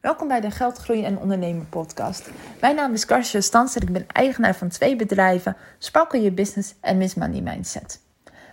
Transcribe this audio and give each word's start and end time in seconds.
Welkom 0.00 0.28
bij 0.28 0.40
de 0.40 0.50
Geldgroei 0.50 1.04
en 1.04 1.18
Ondernemen 1.18 1.68
podcast. 1.68 2.30
Mijn 2.60 2.74
naam 2.74 2.92
is 2.92 3.04
Karsje 3.04 3.40
Stans 3.40 3.76
en 3.76 3.82
ik 3.82 3.92
ben 3.92 4.06
eigenaar 4.06 4.54
van 4.54 4.68
twee 4.68 4.96
bedrijven, 4.96 5.56
Sparkle 5.78 6.18
Your 6.18 6.34
Business 6.34 6.74
en 6.80 6.98
Miss 6.98 7.14
Money 7.14 7.40
Mindset. 7.40 8.00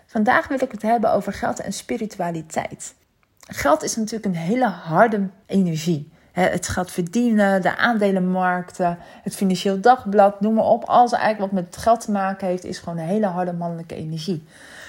Vandaag 0.06 0.48
wil 0.48 0.62
ik 0.62 0.72
het 0.72 0.82
hebben 0.82 1.12
over 1.12 1.34
geld 1.34 1.60
en 1.60 1.74
spiritualiteit. 1.74 2.96
Geld 3.40 3.84
is 3.84 3.96
natuurlijk 3.96 4.26
een 4.26 4.42
hele 4.42 4.66
harde 4.66 5.30
energie. 5.46 6.12
Het 6.32 6.68
geld 6.68 6.92
verdienen, 6.92 7.62
de 7.62 7.78
aandelenmarkten, 7.78 8.98
het 9.24 9.36
financieel 9.36 9.82
dagblad, 9.82 10.42
noem 10.42 10.54
maar 10.54 10.66
op. 10.66 10.84
Alles 10.84 11.12
eigenlijk 11.12 11.54
wat 11.54 11.64
met 11.64 11.78
geld 11.78 12.02
te 12.02 12.12
maken 12.12 12.48
heeft, 12.48 12.64
is 12.64 12.80
gewoon 12.80 12.98
een 12.98 13.06
hele 13.06 13.28
harde 13.28 13.54
mannelijke 13.54 13.96
energie. 13.96 14.48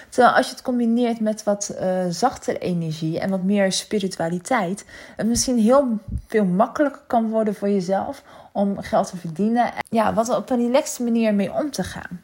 Terwijl 0.09 0.35
als 0.35 0.47
je 0.47 0.53
het 0.53 0.63
combineert 0.63 1.21
met 1.21 1.43
wat 1.43 1.77
uh, 1.81 2.05
zachtere 2.09 2.59
energie 2.59 3.21
en 3.21 3.31
wat 3.31 3.43
meer 3.43 3.73
spiritualiteit, 3.73 4.85
het 5.17 5.27
misschien 5.27 5.59
heel 5.59 5.99
veel 6.27 6.45
makkelijker 6.45 7.03
kan 7.07 7.31
worden 7.31 7.55
voor 7.55 7.69
jezelf 7.69 8.23
om 8.53 8.81
geld 8.81 9.11
te 9.11 9.17
verdienen. 9.17 9.73
Ja, 9.91 10.15
wat 10.15 10.37
op 10.37 10.51
een 10.51 10.67
relaxte 10.67 11.03
manier 11.03 11.35
mee 11.35 11.53
om 11.53 11.71
te 11.71 11.83
gaan. 11.83 12.23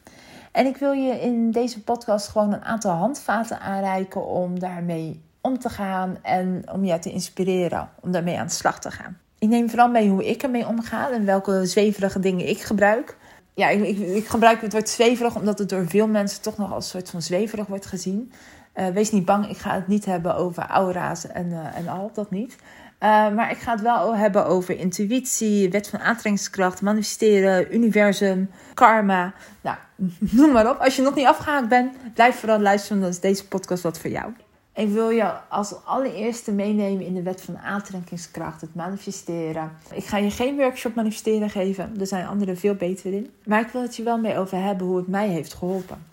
En 0.53 0.67
ik 0.67 0.77
wil 0.77 0.93
je 0.93 1.21
in 1.21 1.51
deze 1.51 1.83
podcast 1.83 2.29
gewoon 2.29 2.53
een 2.53 2.65
aantal 2.65 2.93
handvaten 2.93 3.61
aanreiken 3.61 4.27
om 4.27 4.59
daarmee 4.59 5.23
om 5.41 5.59
te 5.59 5.69
gaan 5.69 6.17
en 6.23 6.63
om 6.73 6.85
je 6.85 6.99
te 6.99 7.11
inspireren 7.11 7.89
om 8.01 8.13
daarmee 8.13 8.39
aan 8.39 8.47
de 8.47 8.53
slag 8.53 8.81
te 8.81 8.91
gaan. 8.91 9.19
Ik 9.39 9.49
neem 9.49 9.69
vooral 9.69 9.89
mee 9.89 10.09
hoe 10.09 10.29
ik 10.29 10.43
ermee 10.43 10.67
omga 10.67 11.11
en 11.11 11.25
welke 11.25 11.67
zweverige 11.67 12.21
dingen 12.21 12.49
ik 12.49 12.61
gebruik 12.61 13.17
ja, 13.55 13.69
ik, 13.69 13.83
ik, 13.83 13.99
ik, 13.99 14.27
gebruik 14.27 14.61
het 14.61 14.73
woord 14.73 14.89
zweverig 14.89 15.37
omdat 15.37 15.59
het 15.59 15.69
door 15.69 15.89
veel 15.89 16.09
mensen 16.09 16.43
toch 16.43 16.57
nog 16.57 16.73
als 16.73 16.89
soort 16.89 17.11
van 17.11 17.23
zweverig 17.23 17.67
wordt 17.67 17.87
gezien. 17.87 18.33
Uh, 18.75 18.89
wees 18.89 19.11
niet 19.11 19.25
bang, 19.25 19.49
ik 19.49 19.57
ga 19.57 19.75
het 19.75 19.87
niet 19.87 20.05
hebben 20.05 20.37
over 20.37 20.67
aura's 20.67 21.27
en, 21.27 21.47
uh, 21.47 21.77
en 21.77 21.89
al, 21.89 22.11
dat 22.15 22.31
niet. 22.31 22.57
Uh, 23.05 23.35
maar 23.35 23.51
ik 23.51 23.57
ga 23.57 23.73
het 23.73 23.81
wel 23.81 24.17
hebben 24.17 24.47
over 24.47 24.79
intuïtie, 24.79 25.71
wet 25.71 25.89
van 25.89 26.01
aantrekkingskracht, 26.01 26.83
manifesteren, 26.83 27.75
universum, 27.75 28.51
karma. 28.75 29.35
Nou, 29.61 29.77
noem 30.19 30.53
maar 30.53 30.71
op. 30.71 30.79
Als 30.79 30.97
je 30.97 31.03
nog 31.03 31.15
niet 31.15 31.27
afgehaakt 31.27 31.69
bent, 31.69 31.97
blijf 32.15 32.37
vooral 32.39 32.61
luisteren, 32.61 33.01
dan 33.01 33.11
is 33.11 33.21
deze 33.21 33.49
podcast 33.49 33.83
wat 33.83 33.99
voor 33.99 34.11
jou. 34.11 34.33
Ik 34.75 34.89
wil 34.89 35.11
je 35.11 35.33
als 35.49 35.85
allereerste 35.85 36.53
meenemen 36.53 37.07
in 37.07 37.15
de 37.15 37.23
wet 37.23 37.43
van 37.43 37.59
aantrekkingskracht, 37.59 38.61
het 38.61 38.75
manifesteren. 38.75 39.73
Ik 39.93 40.05
ga 40.05 40.17
je 40.17 40.31
geen 40.31 40.57
workshop 40.57 40.95
manifesteren 40.95 41.51
geven, 41.51 42.01
er 42.01 42.07
zijn 42.07 42.27
anderen 42.27 42.57
veel 42.57 42.75
beter 42.75 43.13
in. 43.13 43.31
Maar 43.45 43.61
ik 43.61 43.69
wil 43.69 43.83
het 43.83 43.97
je 43.97 44.03
wel 44.03 44.19
mee 44.19 44.39
over 44.39 44.63
hebben 44.63 44.87
hoe 44.87 44.97
het 44.97 45.09
mij 45.09 45.29
heeft 45.29 45.55
geholpen. 45.55 46.07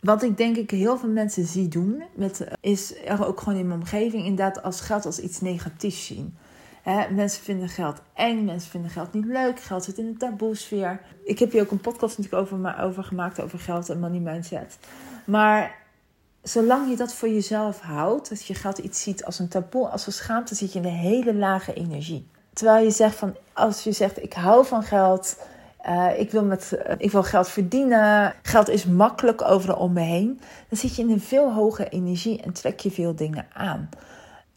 Wat 0.00 0.22
ik 0.22 0.36
denk 0.36 0.56
ik 0.56 0.70
heel 0.70 0.98
veel 0.98 1.08
mensen 1.08 1.44
zie 1.44 1.68
doen, 1.68 2.02
met, 2.14 2.46
is 2.60 2.94
ook 3.20 3.40
gewoon 3.40 3.58
in 3.58 3.66
mijn 3.68 3.80
omgeving 3.80 4.24
inderdaad 4.24 4.62
als 4.62 4.80
geld 4.80 5.06
als 5.06 5.18
iets 5.18 5.40
negatiefs 5.40 6.06
zien. 6.06 6.36
mensen 7.10 7.42
vinden 7.42 7.68
geld 7.68 8.00
eng, 8.14 8.44
mensen 8.44 8.70
vinden 8.70 8.90
geld 8.90 9.12
niet 9.12 9.24
leuk, 9.24 9.60
geld 9.60 9.84
zit 9.84 9.98
in 9.98 10.12
de 10.12 10.18
taboe-sfeer. 10.18 11.00
Ik 11.24 11.38
heb 11.38 11.52
hier 11.52 11.62
ook 11.62 11.70
een 11.70 11.80
podcast 11.80 12.18
natuurlijk 12.18 12.52
over, 12.52 12.80
over 12.80 13.04
gemaakt 13.04 13.40
over 13.40 13.58
geld 13.58 13.88
en 13.88 14.00
money 14.00 14.20
mindset. 14.20 14.78
Maar 15.24 15.85
zolang 16.48 16.90
je 16.90 16.96
dat 16.96 17.14
voor 17.14 17.28
jezelf 17.28 17.80
houdt, 17.80 18.28
dat 18.28 18.46
je 18.46 18.54
geld 18.54 18.78
iets 18.78 19.02
ziet 19.02 19.24
als 19.24 19.38
een 19.38 19.48
taboe, 19.48 19.88
als 19.88 20.06
een 20.06 20.12
schaamte, 20.12 20.54
zit 20.54 20.72
je 20.72 20.78
in 20.78 20.84
een 20.84 20.90
hele 20.90 21.34
lage 21.34 21.74
energie. 21.74 22.28
Terwijl 22.52 22.84
je 22.84 22.90
zegt 22.90 23.14
van, 23.14 23.34
als 23.52 23.84
je 23.84 23.92
zegt 23.92 24.22
ik 24.22 24.32
hou 24.32 24.66
van 24.66 24.82
geld, 24.82 25.36
uh, 25.88 26.18
ik, 26.18 26.30
wil 26.30 26.44
met, 26.44 26.72
uh, 26.86 26.94
ik 26.98 27.10
wil 27.10 27.22
geld 27.22 27.48
verdienen, 27.48 28.34
geld 28.42 28.68
is 28.68 28.84
makkelijk 28.84 29.42
overal 29.42 29.76
om 29.76 29.92
me 29.92 30.00
heen, 30.00 30.40
dan 30.68 30.78
zit 30.78 30.96
je 30.96 31.02
in 31.02 31.10
een 31.10 31.20
veel 31.20 31.52
hogere 31.52 31.88
energie 31.88 32.42
en 32.42 32.52
trek 32.52 32.80
je 32.80 32.90
veel 32.90 33.14
dingen 33.14 33.46
aan. 33.52 33.88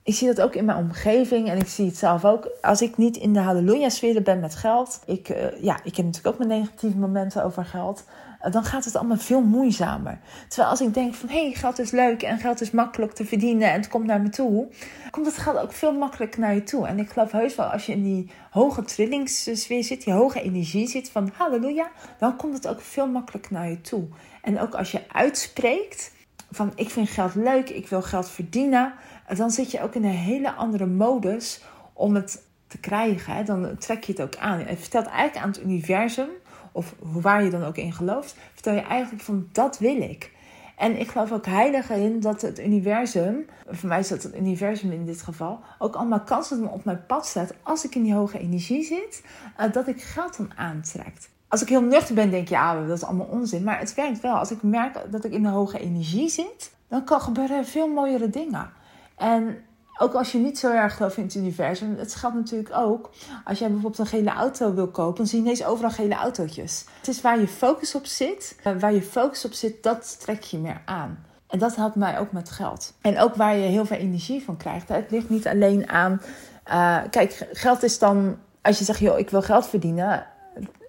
Ik 0.03 0.15
zie 0.15 0.27
dat 0.27 0.41
ook 0.41 0.55
in 0.55 0.65
mijn 0.65 0.77
omgeving 0.77 1.49
en 1.49 1.57
ik 1.57 1.67
zie 1.67 1.85
het 1.85 1.97
zelf 1.97 2.25
ook. 2.25 2.49
Als 2.61 2.81
ik 2.81 2.97
niet 2.97 3.17
in 3.17 3.33
de 3.33 3.39
halleluja-sfeer 3.39 4.21
ben 4.21 4.39
met 4.39 4.55
geld, 4.55 4.99
ik, 5.05 5.29
uh, 5.29 5.37
ja, 5.61 5.79
ik 5.83 5.95
heb 5.95 6.05
natuurlijk 6.05 6.35
ook 6.35 6.47
mijn 6.47 6.59
negatieve 6.59 6.97
momenten 6.97 7.43
over 7.43 7.65
geld. 7.65 8.03
Dan 8.51 8.63
gaat 8.63 8.85
het 8.85 8.95
allemaal 8.95 9.17
veel 9.17 9.41
moeizamer. 9.41 10.19
Terwijl 10.47 10.69
als 10.69 10.81
ik 10.81 10.93
denk 10.93 11.13
van 11.13 11.29
hé, 11.29 11.41
hey, 11.41 11.53
geld 11.53 11.79
is 11.79 11.91
leuk 11.91 12.23
en 12.23 12.39
geld 12.39 12.61
is 12.61 12.71
makkelijk 12.71 13.13
te 13.13 13.25
verdienen 13.25 13.71
en 13.71 13.79
het 13.79 13.87
komt 13.87 14.05
naar 14.05 14.21
me 14.21 14.29
toe, 14.29 14.67
komt 15.11 15.25
het 15.25 15.37
geld 15.37 15.57
ook 15.57 15.71
veel 15.71 15.91
makkelijker 15.91 16.39
naar 16.39 16.53
je 16.53 16.63
toe. 16.63 16.87
En 16.87 16.99
ik 16.99 17.09
geloof 17.09 17.31
heus 17.31 17.55
wel, 17.55 17.65
als 17.65 17.85
je 17.85 17.91
in 17.91 18.03
die 18.03 18.31
hoge 18.49 18.83
trillingssfeer 18.83 19.83
zit, 19.83 20.03
die 20.03 20.13
hoge 20.13 20.41
energie 20.41 20.87
zit 20.87 21.09
van 21.09 21.31
halleluja, 21.33 21.91
dan 22.19 22.35
komt 22.35 22.53
het 22.53 22.67
ook 22.67 22.81
veel 22.81 23.07
makkelijker 23.07 23.53
naar 23.53 23.69
je 23.69 23.81
toe. 23.81 24.07
En 24.41 24.59
ook 24.59 24.75
als 24.75 24.91
je 24.91 25.01
uitspreekt 25.11 26.11
van 26.51 26.71
ik 26.75 26.89
vind 26.89 27.09
geld 27.09 27.35
leuk, 27.35 27.69
ik 27.69 27.87
wil 27.87 28.01
geld 28.01 28.29
verdienen, 28.29 28.93
dan 29.35 29.51
zit 29.51 29.71
je 29.71 29.81
ook 29.81 29.95
in 29.95 30.03
een 30.03 30.09
hele 30.09 30.51
andere 30.51 30.85
modus 30.85 31.61
om 31.93 32.15
het 32.15 32.43
te 32.67 32.77
krijgen. 32.77 33.45
Dan 33.45 33.77
trek 33.77 34.03
je 34.03 34.11
het 34.11 34.21
ook 34.21 34.37
aan. 34.37 34.59
Je 34.59 34.77
vertelt 34.77 35.05
eigenlijk 35.05 35.45
aan 35.45 35.51
het 35.51 35.61
universum 35.61 36.29
of 36.71 36.95
waar 36.99 37.43
je 37.43 37.49
dan 37.49 37.63
ook 37.63 37.77
in 37.77 37.93
gelooft, 37.93 38.35
vertel 38.53 38.73
je 38.73 38.81
eigenlijk 38.81 39.23
van 39.23 39.47
dat 39.51 39.79
wil 39.79 40.01
ik. 40.01 40.31
En 40.79 40.99
ik 40.99 41.07
geloof 41.07 41.31
ook 41.31 41.45
heilig 41.45 41.89
in 41.89 42.19
dat 42.19 42.41
het 42.41 42.59
universum, 42.59 43.45
voor 43.67 43.89
mij 43.89 43.99
is 43.99 44.07
dat 44.07 44.23
het 44.23 44.35
universum 44.35 44.91
in 44.91 45.05
dit 45.05 45.21
geval, 45.21 45.59
ook 45.77 45.95
allemaal 45.95 46.21
kansen 46.21 46.71
op 46.71 46.85
mijn 46.85 47.05
pad 47.05 47.25
staat 47.25 47.53
als 47.63 47.85
ik 47.85 47.95
in 47.95 48.03
die 48.03 48.13
hoge 48.13 48.39
energie 48.39 48.83
zit, 48.83 49.23
uh, 49.59 49.71
dat 49.73 49.87
ik 49.87 50.01
geld 50.01 50.37
dan 50.37 50.51
aantrekt. 50.55 51.29
Als 51.47 51.61
ik 51.61 51.69
heel 51.69 51.81
nuchter 51.81 52.15
ben, 52.15 52.29
denk 52.29 52.47
je, 52.47 52.55
ja, 52.55 52.85
dat 52.85 52.97
is 52.97 53.03
allemaal 53.03 53.25
onzin. 53.25 53.63
Maar 53.63 53.79
het 53.79 53.93
werkt 53.93 54.19
wel. 54.19 54.35
Als 54.35 54.51
ik 54.51 54.63
merk 54.63 55.11
dat 55.11 55.25
ik 55.25 55.31
in 55.31 55.43
de 55.43 55.49
hoge 55.49 55.79
energie 55.79 56.29
zit, 56.29 56.71
dan 56.87 57.03
kan 57.03 57.21
gebeuren 57.21 57.65
veel 57.65 57.87
mooiere 57.87 58.29
dingen. 58.29 58.69
En 59.15 59.57
ook 59.99 60.13
als 60.13 60.31
je 60.31 60.37
niet 60.37 60.59
zo 60.59 60.71
erg 60.71 60.95
gelooft 60.95 61.17
in 61.17 61.23
het 61.23 61.35
universum, 61.35 61.95
het 61.97 62.15
geldt 62.15 62.35
natuurlijk 62.35 62.75
ook 62.75 63.09
als 63.45 63.59
jij 63.59 63.67
bijvoorbeeld 63.67 63.99
een 63.99 64.17
gele 64.17 64.29
auto 64.29 64.73
wil 64.73 64.87
kopen, 64.87 65.17
dan 65.17 65.27
zie 65.27 65.37
je 65.37 65.43
ineens 65.43 65.65
overal 65.65 65.91
gele 65.91 66.15
autootjes. 66.15 66.85
Het 66.97 67.07
is 67.07 67.21
waar 67.21 67.39
je 67.39 67.47
focus 67.47 67.95
op 67.95 68.05
zit, 68.05 68.55
eh, 68.63 68.73
waar 68.79 68.93
je 68.93 69.01
focus 69.01 69.45
op 69.45 69.53
zit, 69.53 69.83
dat 69.83 70.19
trek 70.19 70.43
je 70.43 70.57
meer 70.57 70.81
aan. 70.85 71.25
En 71.47 71.59
dat 71.59 71.75
helpt 71.75 71.95
mij 71.95 72.19
ook 72.19 72.31
met 72.31 72.49
geld. 72.49 72.93
En 73.01 73.19
ook 73.19 73.35
waar 73.35 73.55
je 73.55 73.67
heel 73.67 73.85
veel 73.85 73.97
energie 73.97 74.43
van 74.43 74.57
krijgt. 74.57 74.87
Het 74.87 75.11
ligt 75.11 75.29
niet 75.29 75.47
alleen 75.47 75.89
aan. 75.89 76.21
Uh, 76.67 76.97
kijk, 77.09 77.47
geld 77.51 77.83
is 77.83 77.99
dan. 77.99 78.37
Als 78.61 78.77
je 78.77 78.83
zegt, 78.83 78.99
joh, 78.99 79.19
ik 79.19 79.29
wil 79.29 79.41
geld 79.41 79.67
verdienen. 79.67 80.25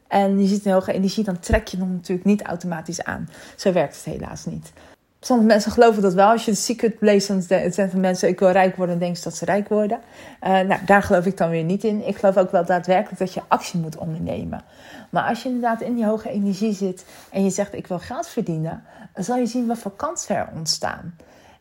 En 0.08 0.40
je 0.40 0.46
ziet 0.46 0.64
een 0.64 0.72
hoge 0.72 0.92
energie, 0.92 1.24
dan 1.24 1.38
trek 1.38 1.68
je 1.68 1.76
hem 1.76 1.92
natuurlijk 1.92 2.26
niet 2.26 2.42
automatisch 2.42 3.04
aan. 3.04 3.28
Zo 3.56 3.72
werkt 3.72 3.96
het 3.96 4.04
helaas 4.04 4.44
niet. 4.44 4.72
Sommige 5.20 5.48
mensen 5.48 5.72
geloven 5.72 6.02
dat 6.02 6.14
wel. 6.14 6.28
Als 6.28 6.44
je 6.44 6.50
een 6.50 6.56
secret 6.56 6.98
places 6.98 7.48
het 7.48 7.74
zijn 7.74 7.90
van 7.90 8.00
mensen, 8.00 8.28
ik 8.28 8.38
wil 8.38 8.50
rijk 8.50 8.76
worden, 8.76 8.94
en 8.94 9.00
denk 9.00 9.16
je 9.16 9.22
dat 9.22 9.36
ze 9.36 9.44
rijk 9.44 9.68
worden. 9.68 10.00
Uh, 10.42 10.50
nou, 10.50 10.84
daar 10.86 11.02
geloof 11.02 11.26
ik 11.26 11.36
dan 11.36 11.50
weer 11.50 11.64
niet 11.64 11.84
in. 11.84 12.06
Ik 12.06 12.16
geloof 12.16 12.36
ook 12.36 12.50
wel 12.50 12.64
daadwerkelijk 12.64 13.18
dat 13.18 13.34
je 13.34 13.42
actie 13.48 13.80
moet 13.80 13.96
ondernemen. 13.96 14.64
Maar 15.10 15.28
als 15.28 15.42
je 15.42 15.48
inderdaad 15.48 15.80
in 15.80 15.94
die 15.94 16.04
hoge 16.04 16.30
energie 16.30 16.74
zit 16.74 17.04
en 17.30 17.44
je 17.44 17.50
zegt, 17.50 17.74
ik 17.74 17.86
wil 17.86 17.98
geld 17.98 18.28
verdienen, 18.28 18.82
dan 19.14 19.24
zal 19.24 19.36
je 19.36 19.46
zien 19.46 19.66
wat 19.66 19.78
voor 19.78 19.96
kansen 19.96 20.36
er 20.36 20.48
ontstaan. 20.54 21.14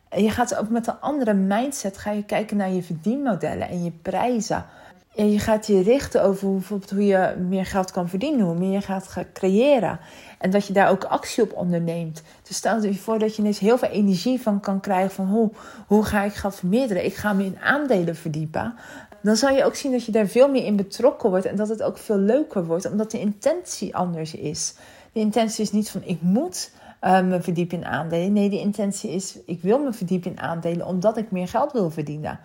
En 0.08 0.22
je 0.22 0.30
gaat 0.30 0.56
ook 0.56 0.68
met 0.68 0.86
een 0.86 1.00
andere 1.00 1.34
mindset 1.34 1.98
ga 1.98 2.10
je 2.10 2.24
kijken 2.24 2.56
naar 2.56 2.70
je 2.70 2.82
verdienmodellen 2.82 3.68
en 3.68 3.84
je 3.84 3.92
prijzen. 4.02 4.64
En 5.14 5.30
je 5.30 5.38
gaat 5.38 5.66
je 5.66 5.82
richten 5.82 6.22
over 6.22 6.52
bijvoorbeeld 6.52 6.90
hoe 6.90 7.06
je 7.06 7.34
meer 7.48 7.66
geld 7.66 7.90
kan 7.90 8.08
verdienen, 8.08 8.46
hoe 8.46 8.58
meer 8.58 8.72
je 8.72 8.80
gaat 8.80 9.14
creëren. 9.32 10.00
En 10.38 10.50
dat 10.50 10.66
je 10.66 10.72
daar 10.72 10.90
ook 10.90 11.04
actie 11.04 11.42
op 11.42 11.52
onderneemt. 11.52 12.22
Dus 12.42 12.56
stel 12.56 12.82
je 12.82 12.94
voor 12.94 13.18
dat 13.18 13.36
je 13.36 13.42
ineens 13.42 13.58
heel 13.58 13.78
veel 13.78 13.88
energie 13.88 14.40
van 14.40 14.60
kan 14.60 14.80
krijgen 14.80 15.10
van 15.10 15.26
hoe, 15.26 15.50
hoe 15.86 16.04
ga 16.04 16.22
ik 16.22 16.32
geld 16.32 16.54
vermeerderen? 16.54 17.04
Ik 17.04 17.14
ga 17.14 17.32
me 17.32 17.44
in 17.44 17.58
aandelen 17.60 18.16
verdiepen. 18.16 18.74
Dan 19.22 19.36
zal 19.36 19.54
je 19.54 19.64
ook 19.64 19.74
zien 19.74 19.92
dat 19.92 20.04
je 20.04 20.12
daar 20.12 20.26
veel 20.26 20.48
meer 20.48 20.64
in 20.64 20.76
betrokken 20.76 21.30
wordt 21.30 21.46
en 21.46 21.56
dat 21.56 21.68
het 21.68 21.82
ook 21.82 21.98
veel 21.98 22.18
leuker 22.18 22.66
wordt, 22.66 22.90
omdat 22.90 23.10
de 23.10 23.20
intentie 23.20 23.96
anders 23.96 24.34
is. 24.34 24.74
De 25.12 25.20
intentie 25.20 25.62
is 25.62 25.72
niet 25.72 25.90
van 25.90 26.02
ik 26.04 26.20
moet 26.20 26.70
uh, 27.02 27.20
me 27.20 27.40
verdiepen 27.40 27.78
in 27.78 27.84
aandelen. 27.84 28.32
Nee, 28.32 28.50
de 28.50 28.60
intentie 28.60 29.10
is 29.10 29.38
ik 29.46 29.62
wil 29.62 29.78
me 29.78 29.92
verdiepen 29.92 30.30
in 30.30 30.40
aandelen 30.40 30.86
omdat 30.86 31.16
ik 31.16 31.30
meer 31.30 31.48
geld 31.48 31.72
wil 31.72 31.90
verdienen. 31.90 32.40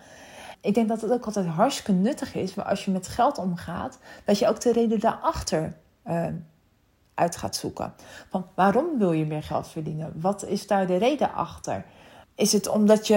Ik 0.66 0.74
denk 0.74 0.88
dat 0.88 1.00
het 1.00 1.12
ook 1.12 1.24
altijd 1.24 1.46
hartstikke 1.46 1.92
nuttig 1.92 2.34
is, 2.34 2.54
maar 2.54 2.64
als 2.64 2.84
je 2.84 2.90
met 2.90 3.08
geld 3.08 3.38
omgaat, 3.38 3.98
dat 4.24 4.38
je 4.38 4.48
ook 4.48 4.60
de 4.60 4.72
reden 4.72 5.00
daarachter 5.00 5.76
uh, 6.06 6.26
uit 7.14 7.36
gaat 7.36 7.56
zoeken. 7.56 7.92
Van 8.30 8.46
waarom 8.54 8.98
wil 8.98 9.12
je 9.12 9.26
meer 9.26 9.42
geld 9.42 9.68
verdienen? 9.68 10.12
Wat 10.20 10.44
is 10.44 10.66
daar 10.66 10.86
de 10.86 10.96
reden 10.96 11.34
achter? 11.34 11.84
Is 12.34 12.52
het 12.52 12.68
omdat 12.68 13.06
je 13.06 13.14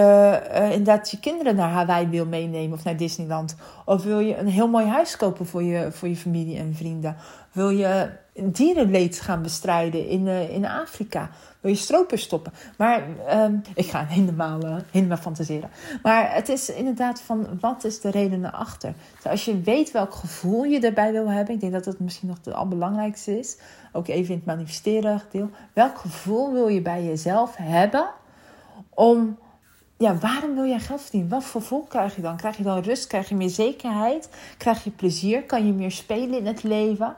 uh, 0.52 0.72
inderdaad 0.72 1.12
je 1.12 1.20
kinderen 1.20 1.56
naar 1.56 1.70
Hawaii 1.70 2.08
wil 2.08 2.26
meenemen 2.26 2.78
of 2.78 2.84
naar 2.84 2.98
Disneyland? 2.98 3.56
Of 3.86 4.04
wil 4.04 4.20
je 4.20 4.38
een 4.38 4.48
heel 4.48 4.68
mooi 4.68 4.86
huis 4.86 5.18
kopen 5.18 5.46
voor 5.46 5.64
je, 5.64 5.92
voor 5.92 6.08
je 6.08 6.16
familie 6.16 6.58
en 6.58 6.76
vrienden? 6.76 7.16
Wil 7.52 7.70
je 7.70 8.10
dierenleed 8.44 9.20
gaan 9.20 9.42
bestrijden 9.42 10.08
in, 10.08 10.26
uh, 10.26 10.54
in 10.54 10.66
Afrika? 10.66 11.30
Wil 11.60 11.72
je 11.72 11.78
stropers 11.78 12.22
stoppen? 12.22 12.54
Maar 12.78 13.04
um, 13.32 13.62
ik 13.76 13.86
ga 13.86 14.06
helemaal, 14.20 14.66
uh, 14.66 14.76
helemaal 14.92 15.18
fantaseren. 15.18 15.70
Maar 16.04 16.34
het 16.34 16.50
is 16.50 16.70
inderdaad 16.70 17.22
van 17.22 17.48
wat 17.60 17.84
is 17.84 18.02
de 18.02 18.12
reden 18.12 18.46
erachter? 18.46 18.94
Als 19.24 19.46
je 19.46 19.62
weet 19.62 19.92
welk 19.92 20.14
gevoel 20.14 20.64
je 20.64 20.80
erbij 20.80 21.12
wil 21.12 21.30
hebben, 21.30 21.54
ik 21.56 21.62
denk 21.62 21.74
dat 21.74 21.84
dat 21.84 22.00
misschien 22.00 22.28
nog 22.28 22.38
het 22.44 22.54
allerbelangrijkste 22.54 23.40
is. 23.40 23.58
Ook 23.92 24.08
even 24.08 24.30
in 24.30 24.38
het 24.38 24.46
manifesteren 24.46 25.22
deel. 25.32 25.50
Welk 25.74 25.98
gevoel 25.98 26.54
wil 26.54 26.68
je 26.68 26.82
bij 26.82 27.04
jezelf 27.04 27.56
hebben 27.56 28.10
om 28.90 29.38
ja, 30.00 30.18
waarom 30.18 30.56
wil 30.56 30.66
jij 30.66 30.80
geld 30.80 31.02
verdienen? 31.02 31.30
Wat 31.30 31.44
voor 31.44 31.62
gevoel 31.62 31.84
krijg 31.84 32.16
je 32.16 32.22
dan? 32.22 32.38
Krijg 32.38 32.58
je 32.58 32.64
dan 32.64 32.82
rust? 32.82 33.08
Krijg 33.08 33.30
je 33.30 33.36
meer 33.36 33.50
zekerheid? 33.50 34.30
Krijg 34.58 34.84
je 34.84 34.90
plezier? 34.90 35.44
Kan 35.44 35.66
je 35.66 35.74
meer 35.74 35.92
spelen 35.92 36.38
in 36.38 36.46
het 36.46 36.64
leven? 36.64 37.16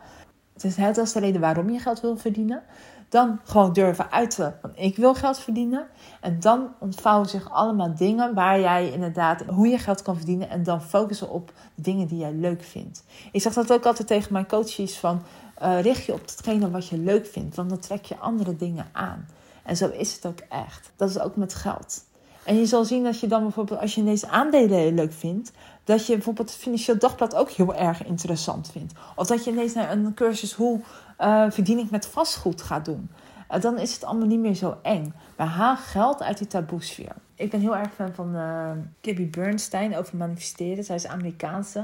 Dat 0.62 0.98
is 0.98 1.12
de 1.12 1.19
reden 1.19 1.42
waarom 1.42 1.69
je 1.69 1.80
geld 1.80 2.02
wil 2.02 2.18
verdienen. 2.18 2.63
Dan 3.10 3.40
gewoon 3.44 3.74
durven 3.74 4.12
uiten 4.12 4.58
van 4.62 4.72
ik 4.75 4.96
wil 4.96 5.13
geld 5.13 5.40
verdienen. 5.40 5.88
En 6.22 6.40
dan 6.40 6.74
ontvouwen 6.80 7.30
zich 7.30 7.52
allemaal 7.52 7.96
dingen 7.96 8.34
waar 8.34 8.60
jij 8.60 8.92
inderdaad 8.92 9.42
hoe 9.42 9.68
je 9.68 9.78
geld 9.78 10.02
kan 10.02 10.16
verdienen. 10.16 10.50
En 10.50 10.63
dan 10.63 10.81
focussen 10.81 11.30
op 11.30 11.52
dingen 11.75 12.08
die 12.08 12.18
jij 12.18 12.34
leuk 12.34 12.63
vindt. 12.63 13.04
Ik 13.31 13.42
zeg 13.42 13.54
dat 13.54 13.72
ook 13.72 13.86
altijd 13.86 14.08
tegen 14.08 14.34
mijn 14.34 14.48
coaches 14.48 14.98
van 14.98 15.22
uh, 15.62 15.81
richt 15.81 16.06
je 16.06 16.13
op 16.13 16.22
hetgene 16.22 16.72
wat 16.72 16.88
je 16.88 16.98
leuk 16.98 17.25
vindt. 17.25 17.56
Want 17.56 17.69
dan 17.69 17.80
trek 17.80 18.06
je 18.06 18.18
andere 18.18 18.56
dingen 18.56 18.86
aan. 18.92 19.28
En 19.63 19.78
zo 19.78 19.88
is 19.88 20.13
het 20.13 20.25
ook 20.25 20.40
echt. 20.50 20.92
Dat 20.96 21.10
is 21.10 21.19
ook 21.19 21.36
met 21.36 21.54
geld. 21.54 22.04
En 22.44 22.56
je 22.56 22.66
zal 22.66 22.86
zien 22.86 23.04
dat 23.04 23.19
je 23.19 23.28
dan 23.28 23.42
bijvoorbeeld, 23.44 23.80
als 23.80 23.96
je 23.96 24.02
ineens 24.02 24.25
aandelen 24.25 24.94
leuk 24.94 25.13
vindt, 25.13 25.52
dat 25.83 26.06
je 26.06 26.13
bijvoorbeeld 26.13 26.50
het 26.50 26.60
Financieel 26.60 26.98
Dagblad 26.98 27.36
ook 27.36 27.50
heel 27.50 27.75
erg 27.75 28.06
interessant 28.06 28.72
vindt. 28.72 28.94
Of 29.16 29.28
dat 29.28 29.44
je 29.44 29.51
ineens 29.51 29.74
naar 29.74 29.92
een 29.92 30.13
cursus 30.13 30.54
hoe 30.54 30.80
uh, 31.19 31.51
verdien 31.51 31.80
ik 31.80 31.89
met 31.89 32.06
vastgoed 32.06 32.62
gaat 32.62 32.86
doen. 32.86 33.10
Uh, 33.51 33.62
dan 33.62 33.80
is 33.80 33.94
het 33.94 34.04
allemaal 34.04 34.28
niet 34.28 34.39
meer 34.39 34.56
zo 34.56 34.78
eng. 34.81 35.13
Maar 35.38 35.48
haal 35.48 35.78
geld 35.78 36.22
uit 36.22 36.38
die 36.38 36.48
taboesfeer. 36.48 37.16
Ik 37.36 37.50
ben 37.50 37.60
heel 37.60 37.75
erg 37.75 37.94
fan 37.94 38.13
van 38.13 38.36
uh, 38.36 38.72
Gibby 39.01 39.30
Bernstein 39.30 39.98
over 39.98 40.18
manifesteren. 40.18 40.83
Zij 40.83 40.95
is 40.95 41.07
Amerikaanse. 41.07 41.80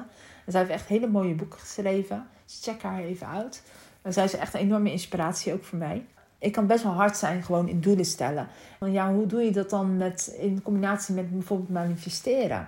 En 0.46 0.52
zij 0.52 0.60
heeft 0.60 0.74
echt 0.74 0.88
hele 0.88 1.08
mooie 1.08 1.36
boeken 1.36 1.60
geschreven. 1.60 2.28
Dus 2.46 2.60
check 2.62 2.82
haar 2.82 3.00
even 3.00 3.28
uit. 3.28 3.64
En 4.02 4.14
zij 4.14 4.24
is 4.24 4.34
echt 4.34 4.54
een 4.54 4.60
enorme 4.60 4.92
inspiratie 4.92 5.54
ook 5.54 5.64
voor 5.64 5.78
mij 5.78 6.06
ik 6.40 6.52
kan 6.52 6.68
best 6.68 6.84
wel 6.84 6.92
hard 6.92 7.18
zijn 7.18 7.44
gewoon 7.44 7.68
in 7.68 7.80
doelen 7.80 8.06
stellen. 8.06 8.48
Want 8.80 8.94
ja, 8.94 9.14
hoe 9.14 9.26
doe 9.26 9.42
je 9.42 9.52
dat 9.52 9.70
dan 9.70 9.98
met, 9.98 10.36
in 10.40 10.62
combinatie 10.62 11.16
met 11.16 11.32
bijvoorbeeld 11.32 11.70
manifesteren? 11.70 12.68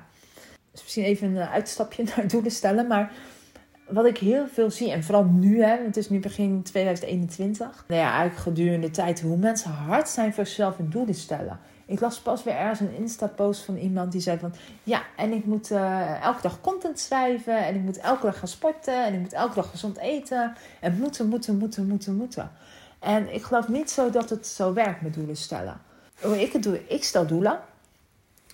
Misschien 0.81 1.03
even 1.03 1.35
een 1.35 1.47
uitstapje 1.47 2.03
naar 2.15 2.27
doelen 2.27 2.51
stellen. 2.51 2.87
Maar 2.87 3.11
wat 3.89 4.05
ik 4.05 4.17
heel 4.17 4.47
veel 4.47 4.71
zie, 4.71 4.91
en 4.91 5.03
vooral 5.03 5.23
nu, 5.23 5.63
hè, 5.63 5.77
het 5.85 5.97
is 5.97 6.09
nu 6.09 6.19
begin 6.19 6.63
2021. 6.63 7.85
Nou 7.87 8.01
ja, 8.01 8.11
eigenlijk 8.11 8.41
gedurende 8.41 8.87
de 8.87 8.93
tijd, 8.93 9.21
hoe 9.21 9.37
mensen 9.37 9.71
hard 9.71 10.09
zijn 10.09 10.33
voor 10.33 10.45
zichzelf 10.45 10.79
in 10.79 10.89
doelen 10.89 11.15
stellen. 11.15 11.59
Ik 11.85 11.99
las 11.99 12.19
pas 12.19 12.43
weer 12.43 12.55
ergens 12.55 12.79
een 12.79 12.95
Insta-post 12.95 13.61
van 13.61 13.77
iemand 13.77 14.11
die 14.11 14.21
zei 14.21 14.37
van... 14.39 14.53
Ja, 14.83 15.01
en 15.15 15.31
ik 15.31 15.45
moet 15.45 15.71
uh, 15.71 16.23
elke 16.23 16.41
dag 16.41 16.61
content 16.61 16.99
schrijven. 16.99 17.65
En 17.65 17.75
ik 17.75 17.81
moet 17.81 17.97
elke 17.97 18.25
dag 18.25 18.39
gaan 18.39 18.47
sporten. 18.47 19.05
En 19.05 19.13
ik 19.13 19.19
moet 19.19 19.33
elke 19.33 19.55
dag 19.55 19.69
gezond 19.69 19.97
eten. 19.97 20.53
En 20.79 20.97
moeten, 20.99 21.27
moeten, 21.27 21.57
moeten, 21.57 21.87
moeten, 21.87 22.15
moeten. 22.15 22.51
En 22.99 23.33
ik 23.33 23.43
geloof 23.43 23.67
niet 23.67 23.91
zo 23.91 24.09
dat 24.09 24.29
het 24.29 24.47
zo 24.47 24.73
werkt 24.73 25.01
met 25.01 25.13
doelen 25.13 25.35
stellen. 25.35 25.81
Hoe 26.21 26.41
ik 26.41 26.53
het 26.53 26.63
doe, 26.63 26.81
ik 26.87 27.03
stel 27.03 27.25
doelen 27.25 27.59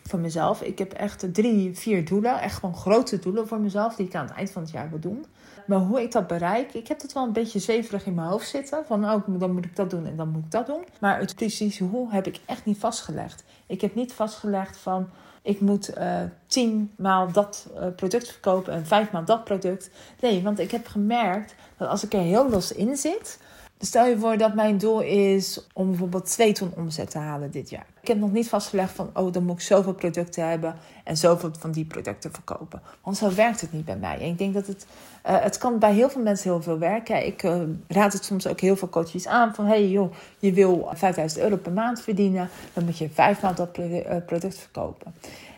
voor 0.09 0.19
mezelf. 0.19 0.61
Ik 0.61 0.77
heb 0.77 0.93
echt 0.93 1.33
drie, 1.33 1.77
vier 1.77 2.05
doelen. 2.05 2.41
Echt 2.41 2.55
gewoon 2.59 2.75
grote 2.75 3.19
doelen 3.19 3.47
voor 3.47 3.59
mezelf 3.59 3.95
die 3.95 4.05
ik 4.05 4.15
aan 4.15 4.25
het 4.25 4.35
eind 4.35 4.51
van 4.51 4.61
het 4.61 4.71
jaar 4.71 4.89
wil 4.89 4.99
doen. 4.99 5.25
Maar 5.67 5.79
hoe 5.79 6.01
ik 6.01 6.11
dat 6.11 6.27
bereik, 6.27 6.73
ik 6.73 6.87
heb 6.87 7.01
het 7.01 7.13
wel 7.13 7.23
een 7.23 7.33
beetje 7.33 7.59
zweverig 7.59 8.05
in 8.05 8.13
mijn 8.13 8.27
hoofd 8.27 8.47
zitten. 8.47 8.85
Van 8.85 9.05
oh, 9.05 9.27
dan 9.27 9.51
moet 9.51 9.65
ik 9.65 9.75
dat 9.75 9.89
doen 9.89 10.05
en 10.05 10.15
dan 10.15 10.29
moet 10.29 10.45
ik 10.45 10.51
dat 10.51 10.65
doen. 10.65 10.83
Maar 10.99 11.19
het 11.19 11.35
precies 11.35 11.79
hoe 11.79 12.11
heb 12.11 12.27
ik 12.27 12.39
echt 12.45 12.65
niet 12.65 12.77
vastgelegd. 12.77 13.43
Ik 13.65 13.81
heb 13.81 13.95
niet 13.95 14.13
vastgelegd 14.13 14.77
van 14.77 15.09
ik 15.41 15.59
moet 15.61 15.97
uh, 15.97 16.21
tien 16.47 16.91
maal 16.97 17.31
dat 17.31 17.67
uh, 17.75 17.87
product 17.95 18.31
verkopen 18.31 18.73
en 18.73 18.85
vijf 18.85 19.11
maal 19.11 19.25
dat 19.25 19.43
product. 19.43 19.89
Nee, 20.21 20.43
want 20.43 20.59
ik 20.59 20.71
heb 20.71 20.87
gemerkt 20.87 21.55
dat 21.77 21.89
als 21.89 22.03
ik 22.03 22.13
er 22.13 22.19
heel 22.19 22.49
los 22.49 22.71
in 22.71 22.95
zit, 22.97 23.37
Stel 23.79 24.05
je 24.05 24.17
voor 24.17 24.37
dat 24.37 24.53
mijn 24.53 24.77
doel 24.77 25.01
is 25.01 25.67
om 25.73 25.89
bijvoorbeeld 25.89 26.25
2 26.25 26.53
ton 26.53 26.71
omzet 26.75 27.09
te 27.09 27.17
halen 27.17 27.51
dit 27.51 27.69
jaar. 27.69 27.85
Ik 28.05 28.11
heb 28.11 28.19
nog 28.19 28.31
niet 28.31 28.49
vastgelegd 28.49 28.91
van, 28.91 29.09
oh, 29.13 29.33
dan 29.33 29.43
moet 29.43 29.55
ik 29.55 29.61
zoveel 29.61 29.93
producten 29.93 30.47
hebben 30.47 30.75
en 31.03 31.17
zoveel 31.17 31.51
van 31.59 31.71
die 31.71 31.85
producten 31.85 32.31
verkopen. 32.31 32.81
Want 33.03 33.17
zo 33.17 33.33
werkt 33.33 33.61
het 33.61 33.73
niet 33.73 33.85
bij 33.85 33.95
mij. 33.95 34.19
En 34.19 34.27
ik 34.27 34.37
denk 34.37 34.53
dat 34.53 34.67
het, 34.67 34.85
uh, 35.27 35.41
het 35.41 35.57
kan 35.57 35.79
bij 35.79 35.93
heel 35.93 36.09
veel 36.09 36.21
mensen 36.21 36.49
heel 36.51 36.61
veel 36.61 36.77
werken. 36.77 37.25
Ik 37.25 37.43
uh, 37.43 37.61
raad 37.87 38.13
het 38.13 38.25
soms 38.25 38.47
ook 38.47 38.59
heel 38.59 38.75
veel 38.75 38.89
coaches 38.89 39.27
aan 39.27 39.55
van, 39.55 39.65
hey 39.65 39.87
joh, 39.87 40.13
je 40.39 40.53
wil 40.53 40.89
5000 40.93 41.41
euro 41.43 41.55
per 41.55 41.71
maand 41.71 42.01
verdienen, 42.01 42.49
dan 42.73 42.85
moet 42.85 42.97
je 42.97 43.09
vijf 43.09 43.41
maand 43.41 43.57
dat 43.57 43.77
eh, 43.77 44.15
product 44.25 44.57
verkopen. 44.57 45.13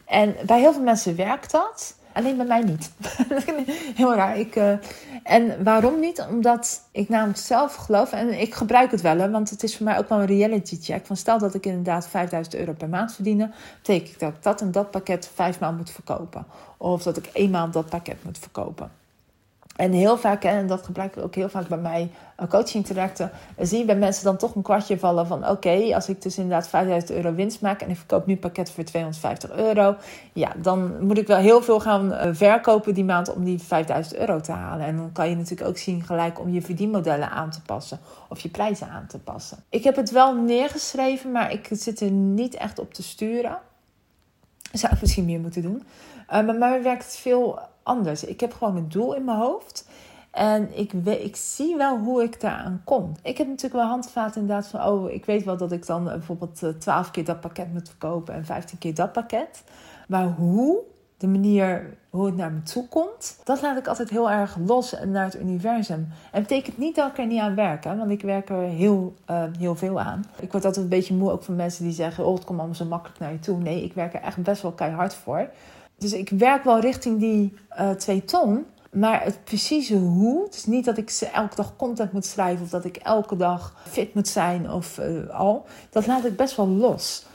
En 0.06 0.36
bij 0.46 0.60
heel 0.60 0.74
veel 0.74 0.84
mensen 0.84 1.16
werkt 1.16 1.52
dat. 1.52 1.97
Alleen 2.18 2.38
bij 2.38 2.46
mij 2.46 2.62
niet. 2.62 2.92
Heel 4.00 4.16
raar. 4.16 4.38
Ik, 4.38 4.56
uh, 4.56 4.74
en 5.24 5.64
waarom 5.64 6.00
niet? 6.00 6.26
Omdat 6.30 6.88
ik 6.92 7.10
namelijk 7.10 7.38
zelf 7.38 7.76
geloof, 7.76 8.12
en 8.12 8.40
ik 8.40 8.54
gebruik 8.54 8.92
het 8.92 9.02
wel, 9.02 9.18
hè, 9.18 9.30
want 9.30 9.50
het 9.50 9.64
is 9.64 9.78
voor 9.78 9.86
mij 9.86 9.98
ook 9.98 10.10
wel 10.10 10.20
een 10.20 10.26
reality 10.26 10.78
check. 10.82 11.06
Van 11.06 11.18
stel 11.18 11.40
dat 11.40 11.54
ik 11.54 11.66
inderdaad 11.66 12.08
5000 12.08 12.56
euro 12.56 12.74
per 12.74 12.90
maand 12.90 13.14
verdienen, 13.14 13.54
betekent 13.78 14.20
dat 14.20 14.30
ik 14.30 14.44
dat 14.44 14.62
en 14.62 14.72
dat 14.72 14.92
pakket 14.92 15.32
vijf 15.34 15.60
maand 15.60 15.78
moet 15.78 15.92
verkopen. 15.92 16.46
Of 16.78 17.04
dat 17.04 17.18
ik 17.18 17.26
één 17.34 17.72
dat 17.72 17.90
pakket 17.90 18.24
moet 18.24 18.38
verkopen. 18.38 18.92
En 19.78 19.92
heel 19.92 20.18
vaak, 20.18 20.44
en 20.44 20.68
dat 20.68 20.84
gebruik 20.84 21.16
ik 21.16 21.24
ook 21.24 21.36
heel 21.36 21.50
vaak 21.50 21.68
bij 21.68 21.78
mij 21.78 22.12
uh, 22.40 22.48
coaching 22.48 22.86
trajecten, 22.86 23.32
zie 23.58 23.78
je 23.78 23.86
bij 23.86 23.96
mensen 23.96 24.24
dan 24.24 24.38
toch 24.38 24.56
een 24.56 24.62
kwartje 24.62 25.00
vallen 25.00 25.28
van 25.28 25.48
oké, 25.50 25.96
als 25.96 26.10
ik 26.10 26.22
dus 26.22 26.38
inderdaad 26.38 26.68
5000 26.68 27.12
euro 27.12 27.34
winst 27.34 27.62
maak 27.62 27.82
en 27.82 27.90
ik 27.90 27.98
verkoop 27.98 28.26
nu 28.26 28.38
pakketten 28.38 28.74
voor 28.74 28.84
250 28.84 29.52
euro, 29.52 29.96
ja, 30.34 30.52
dan 30.58 31.06
moet 31.06 31.18
ik 31.18 31.28
wel 31.28 31.38
heel 31.38 31.62
veel 31.62 31.80
gaan 31.80 32.12
uh, 32.12 32.22
verkopen 32.32 32.94
die 32.94 33.04
maand 33.04 33.34
om 33.34 33.44
die 33.44 33.60
5000 33.60 34.16
euro 34.16 34.40
te 34.40 34.52
halen. 34.52 34.86
En 34.86 34.98
dan 34.98 35.12
kan 35.12 35.30
je 35.30 35.36
natuurlijk 35.36 35.70
ook 35.70 35.78
zien 35.78 36.04
gelijk 36.04 36.40
om 36.40 36.50
je 36.50 36.62
verdienmodellen 36.62 37.30
aan 37.30 37.52
te 37.52 37.62
passen 37.62 38.00
of 38.30 38.40
je 38.40 38.50
prijzen 38.50 38.90
aan 38.90 39.08
te 39.08 39.20
passen. 39.20 39.58
Ik 39.70 39.84
heb 39.84 39.96
het 39.96 40.12
wel 40.12 40.36
neergeschreven, 40.36 41.32
maar 41.32 41.52
ik 41.52 41.70
zit 41.72 42.00
er 42.00 42.12
niet 42.12 42.56
echt 42.56 42.80
op 42.80 42.94
te 42.94 43.04
sturen. 43.04 43.58
Zou 44.72 44.94
ik 44.94 45.02
misschien 45.02 45.26
meer 45.26 45.40
moeten 45.40 45.62
doen. 45.62 45.84
Uh, 46.34 46.46
maar 46.46 46.56
mij 46.56 46.84
werkt 46.84 47.18
veel 47.18 47.60
anders. 47.88 48.24
Ik 48.24 48.40
heb 48.40 48.54
gewoon 48.54 48.76
een 48.76 48.90
doel 48.90 49.14
in 49.14 49.26
mijn 49.26 49.38
hoofd. 49.38 49.88
En 50.32 50.78
ik, 50.78 50.94
ik 51.06 51.36
zie 51.36 51.76
wel 51.76 51.98
hoe 51.98 52.24
ik 52.24 52.42
daaraan 52.42 52.82
kom. 52.84 53.12
Ik 53.24 53.38
heb 53.38 53.48
natuurlijk 53.48 53.74
wel 53.74 53.90
handvaten 53.90 54.42
inderdaad 54.42 54.68
van... 54.68 54.84
oh, 54.84 55.12
ik 55.12 55.26
weet 55.26 55.44
wel 55.44 55.58
dat 55.58 55.72
ik 55.72 55.86
dan 55.86 56.04
bijvoorbeeld 56.04 56.64
12 56.80 57.06
eh, 57.06 57.12
keer 57.12 57.26
dat 57.26 57.40
pakket 57.40 57.74
moet 57.74 57.90
verkopen... 57.90 58.34
en 58.34 58.46
15 58.46 58.78
keer 58.78 58.96
dat 58.96 59.12
pakket. 59.12 59.64
Maar 60.08 60.26
hoe, 60.26 60.80
de 61.18 61.28
manier 61.28 61.98
hoe 62.10 62.26
het 62.26 62.36
naar 62.36 62.52
me 62.52 62.64
toe 62.64 62.88
komt... 62.88 63.40
dat 63.44 63.62
laat 63.62 63.78
ik 63.78 63.88
altijd 63.88 64.10
heel 64.10 64.30
erg 64.30 64.58
los 64.66 64.96
naar 65.06 65.26
het 65.26 65.40
universum. 65.40 66.08
En 66.32 66.42
betekent 66.42 66.78
niet 66.78 66.96
dat 66.96 67.12
ik 67.12 67.18
er 67.18 67.26
niet 67.26 67.42
aan 67.42 67.56
werk. 67.56 67.84
Want 67.84 68.12
ik 68.12 68.22
werk 68.22 68.50
er 68.50 68.62
heel, 68.62 69.14
uh, 69.30 69.44
heel 69.58 69.76
veel 69.76 70.00
aan. 70.00 70.26
Ik 70.40 70.52
word 70.52 70.66
altijd 70.66 70.84
een 70.84 70.90
beetje 70.90 71.14
moe 71.14 71.32
ook 71.32 71.44
van 71.44 71.56
mensen 71.56 71.84
die 71.84 71.94
zeggen... 71.94 72.26
oh, 72.26 72.34
het 72.36 72.44
komt 72.44 72.60
allemaal 72.60 72.78
zo 72.78 72.86
makkelijk 72.86 73.20
naar 73.20 73.32
je 73.32 73.40
toe. 73.40 73.58
Nee, 73.58 73.84
ik 73.84 73.94
werk 73.94 74.14
er 74.14 74.22
echt 74.22 74.44
best 74.44 74.62
wel 74.62 74.72
keihard 74.72 75.14
voor... 75.14 75.50
Dus 75.98 76.14
ik 76.14 76.30
werk 76.30 76.64
wel 76.64 76.80
richting 76.80 77.20
die 77.20 77.54
uh, 77.80 77.90
twee 77.90 78.24
ton. 78.24 78.66
Maar 78.92 79.24
het 79.24 79.44
precieze 79.44 79.96
hoe, 79.96 80.44
het 80.44 80.56
is 80.56 80.66
niet 80.66 80.86
dat 80.86 80.98
ik 80.98 81.12
elke 81.34 81.56
dag 81.56 81.76
content 81.76 82.12
moet 82.12 82.26
schrijven 82.26 82.64
of 82.64 82.70
dat 82.70 82.86
ik 82.86 82.96
elke 82.96 83.36
dag 83.36 83.76
fit 83.90 84.14
moet 84.14 84.28
zijn 84.28 84.72
of 84.72 84.98
uh, 84.98 85.30
al. 85.30 85.66
Dat 85.90 86.08
laat 86.08 86.26
ik 86.26 86.36
best 86.36 86.56
wel 86.56 86.68
los. 86.68 87.26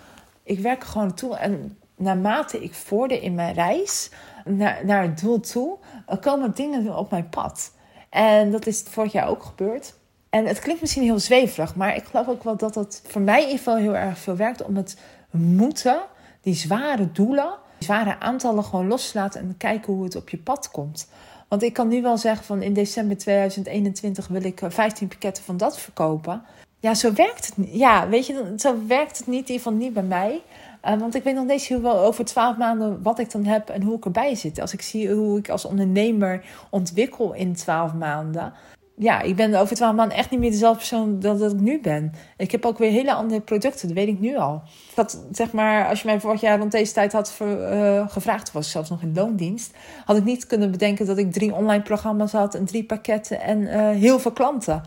Ik 0.42 0.58
werk 0.58 0.82
er 0.82 0.88
gewoon 0.88 1.14
toe 1.14 1.36
en 1.36 1.78
naarmate 1.96 2.62
ik 2.62 2.74
vorder 2.74 3.22
in 3.22 3.34
mijn 3.34 3.54
reis 3.54 4.10
naar, 4.44 4.80
naar 4.84 5.02
het 5.02 5.20
doel 5.20 5.40
toe, 5.40 5.76
komen 6.20 6.54
dingen 6.54 6.96
op 6.96 7.10
mijn 7.10 7.28
pad. 7.28 7.72
En 8.10 8.50
dat 8.50 8.66
is 8.66 8.82
vorig 8.82 9.12
jaar 9.12 9.28
ook 9.28 9.42
gebeurd. 9.42 9.94
En 10.30 10.46
het 10.46 10.58
klinkt 10.58 10.80
misschien 10.80 11.02
heel 11.02 11.18
zweverig, 11.18 11.74
maar 11.74 11.96
ik 11.96 12.04
geloof 12.04 12.28
ook 12.28 12.44
wel 12.44 12.56
dat 12.56 12.74
het 12.74 13.02
voor 13.06 13.20
mij 13.20 13.36
in 13.36 13.46
ieder 13.46 13.58
geval 13.58 13.76
heel 13.76 13.96
erg 13.96 14.18
veel 14.18 14.36
werkt 14.36 14.62
om 14.62 14.76
het 14.76 14.96
moeten, 15.30 16.00
die 16.40 16.54
zware 16.54 17.12
doelen, 17.12 17.54
zware 17.82 18.18
aantallen 18.18 18.64
gewoon 18.64 18.88
loslaten 18.88 19.40
en 19.40 19.54
kijken 19.58 19.92
hoe 19.92 20.04
het 20.04 20.16
op 20.16 20.28
je 20.28 20.38
pad 20.38 20.70
komt. 20.70 21.08
Want 21.48 21.62
ik 21.62 21.72
kan 21.72 21.88
nu 21.88 22.02
wel 22.02 22.18
zeggen 22.18 22.44
van 22.44 22.62
in 22.62 22.72
december 22.72 23.18
2021 23.18 24.28
wil 24.28 24.44
ik 24.44 24.60
15 24.68 25.02
eh, 25.02 25.12
pakketten 25.12 25.44
van 25.44 25.56
dat 25.56 25.78
verkopen. 25.78 26.42
Ja, 26.80 26.94
zo 26.94 27.12
werkt 27.12 27.46
het 27.46 27.56
niet. 27.56 27.74
Ja, 27.74 28.08
weet 28.08 28.26
je, 28.26 28.54
zo 28.56 28.86
werkt 28.86 29.18
het 29.18 29.26
niet, 29.26 29.48
in 29.48 29.54
ieder 29.54 29.56
geval 29.56 29.72
niet 29.72 29.92
bij 29.92 30.02
mij. 30.02 30.42
Uh, 30.84 30.98
want 30.98 31.14
ik 31.14 31.22
weet 31.22 31.34
nog 31.34 31.44
steeds 31.44 31.68
wel 31.68 31.98
over 31.98 32.24
12 32.24 32.56
maanden 32.56 33.02
wat 33.02 33.18
ik 33.18 33.30
dan 33.30 33.44
heb 33.44 33.68
en 33.68 33.82
hoe 33.82 33.96
ik 33.96 34.04
erbij 34.04 34.34
zit. 34.34 34.60
Als 34.60 34.72
ik 34.72 34.82
zie 34.82 35.12
hoe 35.12 35.38
ik 35.38 35.48
als 35.48 35.64
ondernemer 35.64 36.44
ontwikkel 36.70 37.32
in 37.34 37.54
12 37.54 37.94
maanden, 37.94 38.52
ja, 38.96 39.20
ik 39.20 39.36
ben 39.36 39.54
over 39.54 39.76
twaalf 39.76 39.94
maanden 39.94 40.16
echt 40.16 40.30
niet 40.30 40.40
meer 40.40 40.50
dezelfde 40.50 40.78
persoon 40.78 41.20
dat, 41.20 41.38
dat 41.38 41.52
ik 41.52 41.60
nu 41.60 41.80
ben. 41.80 42.12
Ik 42.36 42.50
heb 42.50 42.64
ook 42.64 42.78
weer 42.78 42.90
hele 42.90 43.14
andere 43.14 43.40
producten, 43.40 43.88
dat 43.88 43.96
weet 43.96 44.08
ik 44.08 44.20
nu 44.20 44.36
al. 44.36 44.62
Dat, 44.94 45.24
zeg 45.32 45.52
maar, 45.52 45.88
als 45.88 46.02
je 46.02 46.06
mij 46.06 46.20
vorig 46.20 46.40
jaar 46.40 46.58
rond 46.58 46.72
deze 46.72 46.92
tijd 46.92 47.12
had 47.12 47.38
uh, 47.42 48.08
gevraagd, 48.08 48.52
was 48.52 48.64
ik 48.66 48.72
zelfs 48.72 48.90
nog 48.90 49.02
in 49.02 49.14
loondienst, 49.14 49.74
had 50.04 50.16
ik 50.16 50.24
niet 50.24 50.46
kunnen 50.46 50.70
bedenken 50.70 51.06
dat 51.06 51.18
ik 51.18 51.32
drie 51.32 51.54
online 51.54 51.82
programma's 51.82 52.32
had 52.32 52.54
en 52.54 52.64
drie 52.64 52.84
pakketten 52.84 53.40
en 53.40 53.60
uh, 53.60 53.88
heel 53.88 54.18
veel 54.18 54.32
klanten. 54.32 54.82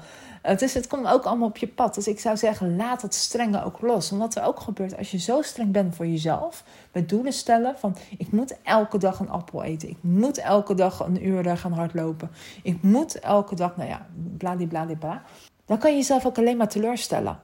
Dus 0.58 0.74
het 0.74 0.88
komt 0.88 1.08
ook 1.08 1.24
allemaal 1.24 1.48
op 1.48 1.58
je 1.58 1.68
pad. 1.68 1.96
Dus 1.96 2.08
ik 2.08 2.20
zou 2.20 2.38
zeggen, 2.38 2.76
laat 2.76 3.02
het 3.02 3.14
strenge 3.14 3.64
ook 3.64 3.82
los. 3.82 4.10
Want 4.10 4.22
wat 4.22 4.36
er 4.36 4.50
ook 4.50 4.60
gebeurt, 4.60 4.98
als 4.98 5.12
je 5.12 5.18
zo 5.18 5.42
streng 5.42 5.72
bent 5.72 5.96
voor 5.96 6.08
jezelf, 6.08 6.64
met 6.92 7.10
doelen 7.10 7.34
stellen 7.34 7.78
van 7.78 7.96
ik 8.18 8.32
moet 8.32 8.56
elke 8.64 8.98
dag 8.98 9.20
een 9.20 9.30
appel 9.30 9.64
eten. 9.64 9.90
Ik 9.90 9.98
moet 10.02 10.38
elke 10.38 10.74
dag 10.74 11.00
een 11.00 11.28
uur 11.28 11.58
gaan 11.58 11.74
hardlopen. 11.74 12.32
Ik 12.64 12.84
moet 12.84 13.20
elke 13.20 13.56
dag, 13.56 13.78
nou 13.78 13.90
ja, 13.90 14.08
bladibladibla. 14.38 15.24
Dan 15.66 15.78
kan 15.78 15.92
je 15.92 15.98
jezelf 15.98 16.26
ook 16.26 16.38
alleen 16.38 16.58
maar 16.58 16.70
teleurstellen. 16.70 17.40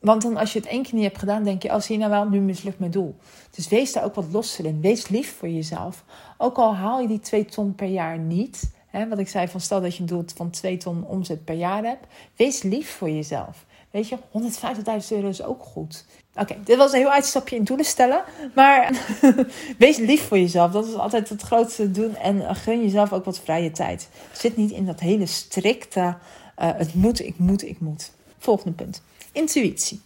Want 0.00 0.22
dan 0.22 0.36
als 0.36 0.52
je 0.52 0.58
het 0.58 0.68
één 0.68 0.82
keer 0.82 0.94
niet 0.94 1.04
hebt 1.04 1.18
gedaan, 1.18 1.44
denk 1.44 1.62
je, 1.62 1.70
als 1.70 1.90
oh, 1.90 1.98
nou 1.98 2.10
wel, 2.10 2.28
nu 2.28 2.40
mislukt 2.40 2.78
mijn 2.78 2.90
doel. 2.90 3.16
Dus 3.50 3.68
wees 3.68 3.92
daar 3.92 4.04
ook 4.04 4.14
wat 4.14 4.32
losser 4.32 4.64
in. 4.64 4.80
Wees 4.80 5.08
lief 5.08 5.36
voor 5.36 5.48
jezelf. 5.48 6.04
Ook 6.38 6.56
al 6.56 6.74
haal 6.74 7.00
je 7.00 7.08
die 7.08 7.20
2 7.20 7.44
ton 7.44 7.74
per 7.74 7.88
jaar 7.88 8.18
niet. 8.18 8.74
Hè, 8.86 9.08
wat 9.08 9.18
ik 9.18 9.28
zei 9.28 9.48
van 9.48 9.60
stel 9.60 9.80
dat 9.80 9.94
je 9.94 10.00
een 10.00 10.06
doel 10.06 10.24
van 10.34 10.50
2 10.50 10.76
ton 10.76 11.04
omzet 11.06 11.44
per 11.44 11.54
jaar 11.54 11.84
hebt. 11.84 12.06
Wees 12.36 12.62
lief 12.62 12.90
voor 12.90 13.10
jezelf. 13.10 13.64
Weet 13.90 14.08
je, 14.08 14.18
150.000 15.02 15.08
euro 15.08 15.28
is 15.28 15.42
ook 15.42 15.62
goed. 15.62 16.04
Oké, 16.34 16.56
dit 16.64 16.76
was 16.76 16.92
een 16.92 16.98
heel 16.98 17.10
uitstapje 17.10 17.56
in 17.56 17.64
doelen 17.64 17.86
stellen. 17.86 18.24
Maar 18.54 19.06
wees 19.78 19.96
lief 19.96 20.28
voor 20.28 20.38
jezelf. 20.38 20.72
Dat 20.72 20.86
is 20.86 20.94
altijd 20.94 21.28
het 21.28 21.42
grootste 21.42 21.90
doen. 21.90 22.16
En 22.16 22.56
gun 22.56 22.82
jezelf 22.82 23.12
ook 23.12 23.24
wat 23.24 23.40
vrije 23.40 23.70
tijd. 23.70 24.08
Zit 24.32 24.56
niet 24.56 24.70
in 24.70 24.86
dat 24.86 25.00
hele 25.00 25.26
strikte, 25.26 26.00
uh, 26.00 26.14
het 26.56 26.94
moet, 26.94 27.20
ik 27.20 27.38
moet, 27.38 27.64
ik 27.64 27.80
moet. 27.80 28.12
Volgende 28.38 28.72
punt. 28.72 29.02
Intuïtie. 29.32 30.00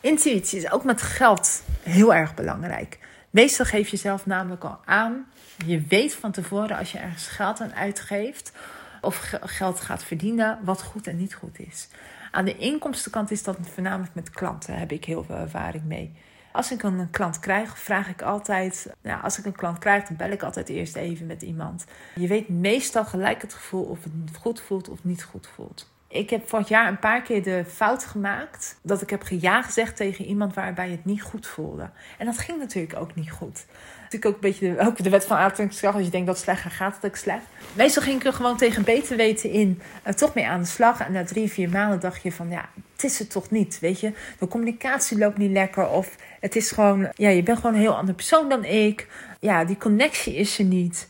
Intuïtie 0.00 0.58
is 0.58 0.70
ook 0.70 0.84
met 0.84 1.02
geld 1.02 1.62
heel 1.82 2.14
erg 2.14 2.34
belangrijk. 2.34 2.98
Meestal 3.30 3.66
geef 3.66 3.84
je 3.88 3.96
jezelf 3.96 4.26
namelijk 4.26 4.64
al 4.64 4.78
aan. 4.84 5.26
Je 5.66 5.80
weet 5.80 6.14
van 6.14 6.32
tevoren 6.32 6.76
als 6.76 6.92
je 6.92 6.98
ergens 6.98 7.26
geld 7.26 7.60
aan 7.60 7.74
uitgeeft 7.74 8.52
of 9.00 9.32
geld 9.40 9.80
gaat 9.80 10.04
verdienen, 10.04 10.58
wat 10.62 10.82
goed 10.82 11.06
en 11.06 11.16
niet 11.16 11.34
goed 11.34 11.58
is. 11.58 11.88
Aan 12.30 12.44
de 12.44 12.56
inkomstenkant 12.56 13.30
is 13.30 13.42
dat 13.42 13.56
voornamelijk 13.74 14.14
met 14.14 14.30
klanten, 14.30 14.78
heb 14.78 14.92
ik 14.92 15.04
heel 15.04 15.24
veel 15.24 15.36
ervaring 15.36 15.84
mee. 15.84 16.12
Als 16.52 16.72
ik 16.72 16.82
een 16.82 17.10
klant 17.10 17.38
krijg, 17.38 17.78
vraag 17.78 18.08
ik 18.08 18.22
altijd. 18.22 18.92
Nou, 19.02 19.22
als 19.22 19.38
ik 19.38 19.44
een 19.44 19.56
klant 19.56 19.78
krijg, 19.78 20.04
dan 20.04 20.16
bel 20.16 20.30
ik 20.30 20.42
altijd 20.42 20.68
eerst 20.68 20.96
even 20.96 21.26
met 21.26 21.42
iemand. 21.42 21.84
Je 22.14 22.26
weet 22.26 22.48
meestal 22.48 23.04
gelijk 23.04 23.42
het 23.42 23.54
gevoel 23.54 23.84
of 23.84 24.04
het 24.04 24.36
goed 24.36 24.60
voelt 24.60 24.88
of 24.88 25.04
niet 25.04 25.24
goed 25.24 25.48
voelt. 25.54 25.93
Ik 26.14 26.30
heb 26.30 26.48
vorig 26.48 26.68
jaar 26.68 26.88
een 26.88 26.98
paar 26.98 27.22
keer 27.22 27.42
de 27.42 27.64
fout 27.68 28.04
gemaakt 28.04 28.78
dat 28.82 29.02
ik 29.02 29.10
heb 29.10 29.22
geja 29.22 29.62
gezegd 29.62 29.96
tegen 29.96 30.24
iemand 30.24 30.54
waarbij 30.54 30.90
het 30.90 31.04
niet 31.04 31.22
goed 31.22 31.46
voelde. 31.46 31.90
En 32.18 32.26
dat 32.26 32.38
ging 32.38 32.58
natuurlijk 32.58 33.00
ook 33.00 33.14
niet 33.14 33.30
goed. 33.30 33.66
Natuurlijk 34.02 34.26
ook 34.26 34.34
een 34.34 34.50
beetje 34.50 34.74
de, 34.74 34.86
ook 34.86 35.02
de 35.02 35.10
wet 35.10 35.24
van 35.24 35.36
aantrekkingskracht. 35.36 35.94
Als 35.94 36.04
je 36.04 36.10
denkt 36.10 36.26
dat 36.26 36.34
het 36.36 36.44
slecht 36.44 36.74
gaat, 36.74 36.94
het 36.94 37.04
ook 37.04 37.16
slecht. 37.16 37.44
Meestal 37.72 38.02
ging 38.02 38.20
ik 38.20 38.26
er 38.26 38.32
gewoon 38.32 38.56
tegen 38.56 38.84
beter 38.84 39.16
weten 39.16 39.50
in 39.50 39.80
uh, 40.06 40.12
toch 40.12 40.34
mee 40.34 40.46
aan 40.46 40.60
de 40.60 40.66
slag. 40.66 41.00
En 41.00 41.12
na 41.12 41.24
drie, 41.24 41.50
vier 41.50 41.68
maanden 41.68 42.00
dacht 42.00 42.22
je 42.22 42.32
van 42.32 42.50
ja, 42.50 42.68
het 42.92 43.04
is 43.04 43.18
het 43.18 43.30
toch 43.30 43.50
niet. 43.50 43.78
Weet 43.78 44.00
je, 44.00 44.12
de 44.38 44.48
communicatie 44.48 45.18
loopt 45.18 45.38
niet 45.38 45.52
lekker. 45.52 45.88
Of 45.88 46.16
het 46.40 46.56
is 46.56 46.70
gewoon, 46.70 47.08
ja, 47.14 47.28
je 47.28 47.42
bent 47.42 47.58
gewoon 47.58 47.74
een 47.74 47.80
heel 47.80 47.96
andere 47.96 48.16
persoon 48.16 48.48
dan 48.48 48.64
ik. 48.64 49.08
Ja, 49.40 49.64
die 49.64 49.76
connectie 49.76 50.34
is 50.34 50.58
er 50.58 50.64
niet. 50.64 51.06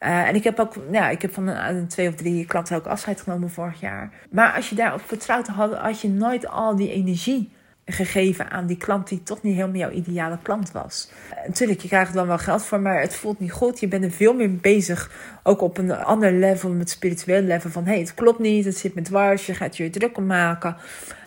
Uh, 0.00 0.28
en 0.28 0.34
ik 0.34 0.44
heb 0.44 0.58
ook, 0.58 0.74
ik 1.10 1.22
heb 1.22 1.32
van 1.32 1.46
een, 1.46 1.88
twee 1.88 2.08
of 2.08 2.14
drie 2.14 2.46
klanten 2.46 2.76
ook 2.76 2.86
afscheid 2.86 3.20
genomen 3.20 3.50
vorig 3.50 3.80
jaar. 3.80 4.10
Maar 4.30 4.52
als 4.52 4.68
je 4.68 4.74
daarop 4.74 5.00
vertrouwd 5.06 5.46
had, 5.46 5.74
had 5.74 6.00
je 6.00 6.08
nooit 6.08 6.48
al 6.48 6.76
die 6.76 6.92
energie 6.92 7.50
gegeven 7.84 8.50
aan 8.50 8.66
die 8.66 8.76
klant 8.76 9.08
die 9.08 9.22
toch 9.22 9.42
niet 9.42 9.54
helemaal 9.54 9.76
jouw 9.76 9.90
ideale 9.90 10.38
klant 10.42 10.72
was. 10.72 11.10
Uh, 11.30 11.46
natuurlijk, 11.46 11.80
je 11.80 11.88
krijgt 11.88 12.10
er 12.10 12.16
dan 12.16 12.26
wel 12.26 12.38
geld 12.38 12.62
voor, 12.62 12.80
maar 12.80 13.00
het 13.00 13.14
voelt 13.14 13.40
niet 13.40 13.52
goed. 13.52 13.80
Je 13.80 13.88
bent 13.88 14.04
er 14.04 14.10
veel 14.10 14.34
meer 14.34 14.56
bezig, 14.56 15.10
ook 15.42 15.60
op 15.60 15.78
een 15.78 15.92
ander 15.92 16.32
level, 16.32 16.70
met 16.70 16.90
spiritueel 16.90 17.42
level, 17.42 17.70
van 17.70 17.84
hey, 17.84 17.98
het 17.98 18.14
klopt 18.14 18.38
niet, 18.38 18.64
het 18.64 18.76
zit 18.76 18.94
met 18.94 19.04
dwars, 19.04 19.46
je 19.46 19.54
gaat 19.54 19.76
je 19.76 19.90
druk 19.90 20.16
om 20.16 20.26
maken. 20.26 20.76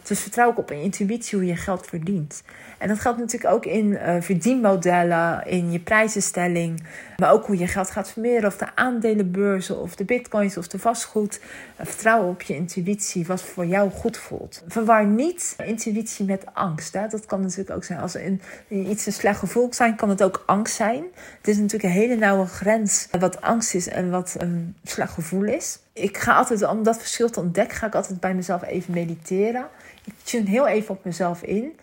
Dus 0.04 0.20
vertrouw 0.20 0.48
ook 0.48 0.58
op 0.58 0.70
een 0.70 0.82
intuïtie 0.82 1.38
hoe 1.38 1.48
je 1.48 1.56
geld 1.56 1.86
verdient. 1.86 2.44
En 2.82 2.88
dat 2.88 3.00
geldt 3.00 3.20
natuurlijk 3.20 3.54
ook 3.54 3.66
in 3.66 3.86
uh, 3.86 4.16
verdienmodellen, 4.20 5.46
in 5.46 5.72
je 5.72 5.80
prijzenstelling, 5.80 6.84
maar 7.18 7.32
ook 7.32 7.46
hoe 7.46 7.58
je 7.58 7.68
geld 7.68 7.92
gaat 7.92 8.12
vermeerderen, 8.12 8.50
of 8.50 8.58
de 8.58 8.76
aandelenbeurzen, 8.76 9.82
of 9.82 9.96
de 9.96 10.06
bitcoins, 10.06 10.58
of 10.58 10.68
de 10.68 10.80
vastgoed. 10.80 11.40
Vertrouw 11.78 12.28
op 12.28 12.42
je 12.42 12.56
intuïtie, 12.56 13.26
wat 13.26 13.42
voor 13.42 13.66
jou 13.66 13.92
goed 13.92 14.18
voelt. 14.18 14.64
Verwar 14.68 15.06
niet 15.06 15.56
intuïtie 15.66 16.26
met 16.26 16.44
angst. 16.54 16.94
Hè? 16.94 17.08
Dat 17.08 17.26
kan 17.26 17.42
natuurlijk 17.42 17.72
ook 17.72 17.84
zijn. 17.84 18.00
Als 18.00 18.16
er 18.16 18.38
iets 18.68 19.06
een 19.06 19.14
slecht 19.14 19.40
gevoel 19.40 19.74
zijn, 19.74 19.96
kan 19.96 20.10
het 20.10 20.24
ook 20.24 20.44
angst 20.46 20.76
zijn. 20.76 21.04
Het 21.38 21.48
is 21.48 21.58
natuurlijk 21.58 21.84
een 21.84 22.00
hele 22.00 22.16
nauwe 22.16 22.46
grens 22.46 23.08
wat 23.20 23.42
angst 23.42 23.74
is 23.74 23.88
en 23.88 24.10
wat 24.10 24.36
een 24.38 24.76
slecht 24.84 25.14
gevoel 25.14 25.44
is. 25.44 25.80
Ik 25.94 26.18
ga 26.18 26.36
altijd, 26.36 26.68
om 26.68 26.84
dat 26.84 26.98
verschil 26.98 27.30
te 27.30 27.40
ontdekken, 27.40 27.78
ga 27.78 27.88
ik 27.88 27.96
altijd 27.96 28.20
bij 28.20 28.34
mezelf 28.34 28.64
even 28.64 28.94
mediteren. 28.94 29.68
Ik 30.06 30.14
tune 30.24 30.50
heel 30.50 30.68
even 30.68 30.96
op 30.96 31.06
mezelf 31.06 31.44
in. 31.44 31.74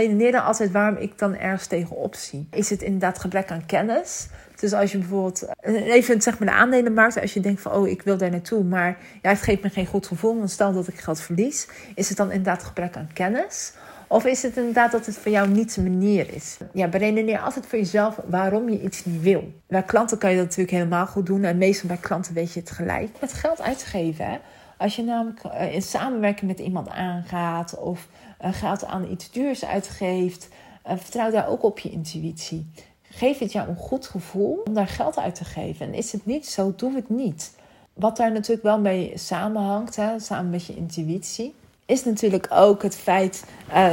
Redeneer 0.00 0.32
dan 0.32 0.44
altijd 0.44 0.70
waarom 0.70 0.96
ik 0.96 1.18
dan 1.18 1.36
ergens 1.36 1.66
tegenop 1.66 2.14
zie. 2.14 2.46
Is 2.50 2.70
het 2.70 2.82
inderdaad 2.82 3.18
gebrek 3.18 3.50
aan 3.50 3.66
kennis? 3.66 4.28
Dus 4.60 4.72
als 4.72 4.92
je 4.92 4.98
bijvoorbeeld, 4.98 5.48
even 5.62 6.22
zeg 6.22 6.38
maar 6.38 6.48
de 6.48 6.54
aandelenmarkt, 6.54 7.20
als 7.20 7.34
je 7.34 7.40
denkt 7.40 7.60
van 7.60 7.72
oh 7.72 7.88
ik 7.88 8.02
wil 8.02 8.16
daar 8.16 8.30
naartoe, 8.30 8.64
maar 8.64 8.98
ja, 9.22 9.30
het 9.30 9.42
geeft 9.42 9.62
me 9.62 9.68
geen 9.68 9.86
goed 9.86 10.06
gevoel, 10.06 10.36
want 10.36 10.50
stel 10.50 10.72
dat 10.72 10.88
ik 10.88 10.98
geld 10.98 11.20
verlies, 11.20 11.68
is 11.94 12.08
het 12.08 12.16
dan 12.16 12.30
inderdaad 12.30 12.62
gebrek 12.62 12.96
aan 12.96 13.10
kennis? 13.12 13.72
Of 14.08 14.24
is 14.24 14.42
het 14.42 14.56
inderdaad 14.56 14.92
dat 14.92 15.06
het 15.06 15.16
voor 15.16 15.32
jou 15.32 15.48
niet 15.48 15.74
de 15.74 15.82
manier 15.82 16.34
is? 16.34 16.58
Ja, 16.72 16.88
beredeneer 16.88 17.38
altijd 17.38 17.66
voor 17.66 17.78
jezelf 17.78 18.20
waarom 18.26 18.68
je 18.68 18.82
iets 18.82 19.04
niet 19.04 19.22
wil. 19.22 19.52
Bij 19.66 19.82
klanten 19.82 20.18
kan 20.18 20.30
je 20.30 20.36
dat 20.36 20.44
natuurlijk 20.44 20.76
helemaal 20.76 21.06
goed 21.06 21.26
doen. 21.26 21.44
En 21.44 21.58
meestal 21.58 21.88
bij 21.88 21.96
klanten 21.96 22.34
weet 22.34 22.52
je 22.52 22.60
het 22.60 22.70
gelijk. 22.70 23.08
Met 23.20 23.32
geld 23.32 23.60
uitgeven, 23.60 24.24
hè? 24.24 24.38
Als 24.76 24.96
je 24.96 25.02
namelijk 25.02 25.44
eh, 25.44 25.74
in 25.74 25.82
samenwerking 25.82 26.50
met 26.50 26.60
iemand 26.60 26.88
aangaat 26.88 27.78
of 27.78 28.08
geld 28.40 28.84
aan 28.84 29.10
iets 29.10 29.30
duurs 29.30 29.64
uitgeeft, 29.64 30.48
uh, 30.86 30.92
vertrouw 30.96 31.30
daar 31.30 31.48
ook 31.48 31.62
op 31.62 31.78
je 31.78 31.90
intuïtie. 31.90 32.70
Geef 33.02 33.38
het 33.38 33.52
jou 33.52 33.68
een 33.68 33.76
goed 33.76 34.06
gevoel 34.06 34.62
om 34.64 34.74
daar 34.74 34.88
geld 34.88 35.18
uit 35.18 35.34
te 35.34 35.44
geven. 35.44 35.86
En 35.86 35.94
is 35.94 36.12
het 36.12 36.26
niet 36.26 36.46
zo, 36.46 36.72
doe 36.76 36.94
het 36.94 37.08
niet. 37.08 37.52
Wat 37.92 38.16
daar 38.16 38.32
natuurlijk 38.32 38.62
wel 38.62 38.80
mee 38.80 39.12
samenhangt, 39.14 39.96
hè, 39.96 40.18
samen 40.18 40.50
met 40.50 40.66
je 40.66 40.76
intuïtie, 40.76 41.54
is 41.86 42.04
natuurlijk 42.04 42.46
ook 42.50 42.82
het 42.82 42.96
feit 42.96 43.44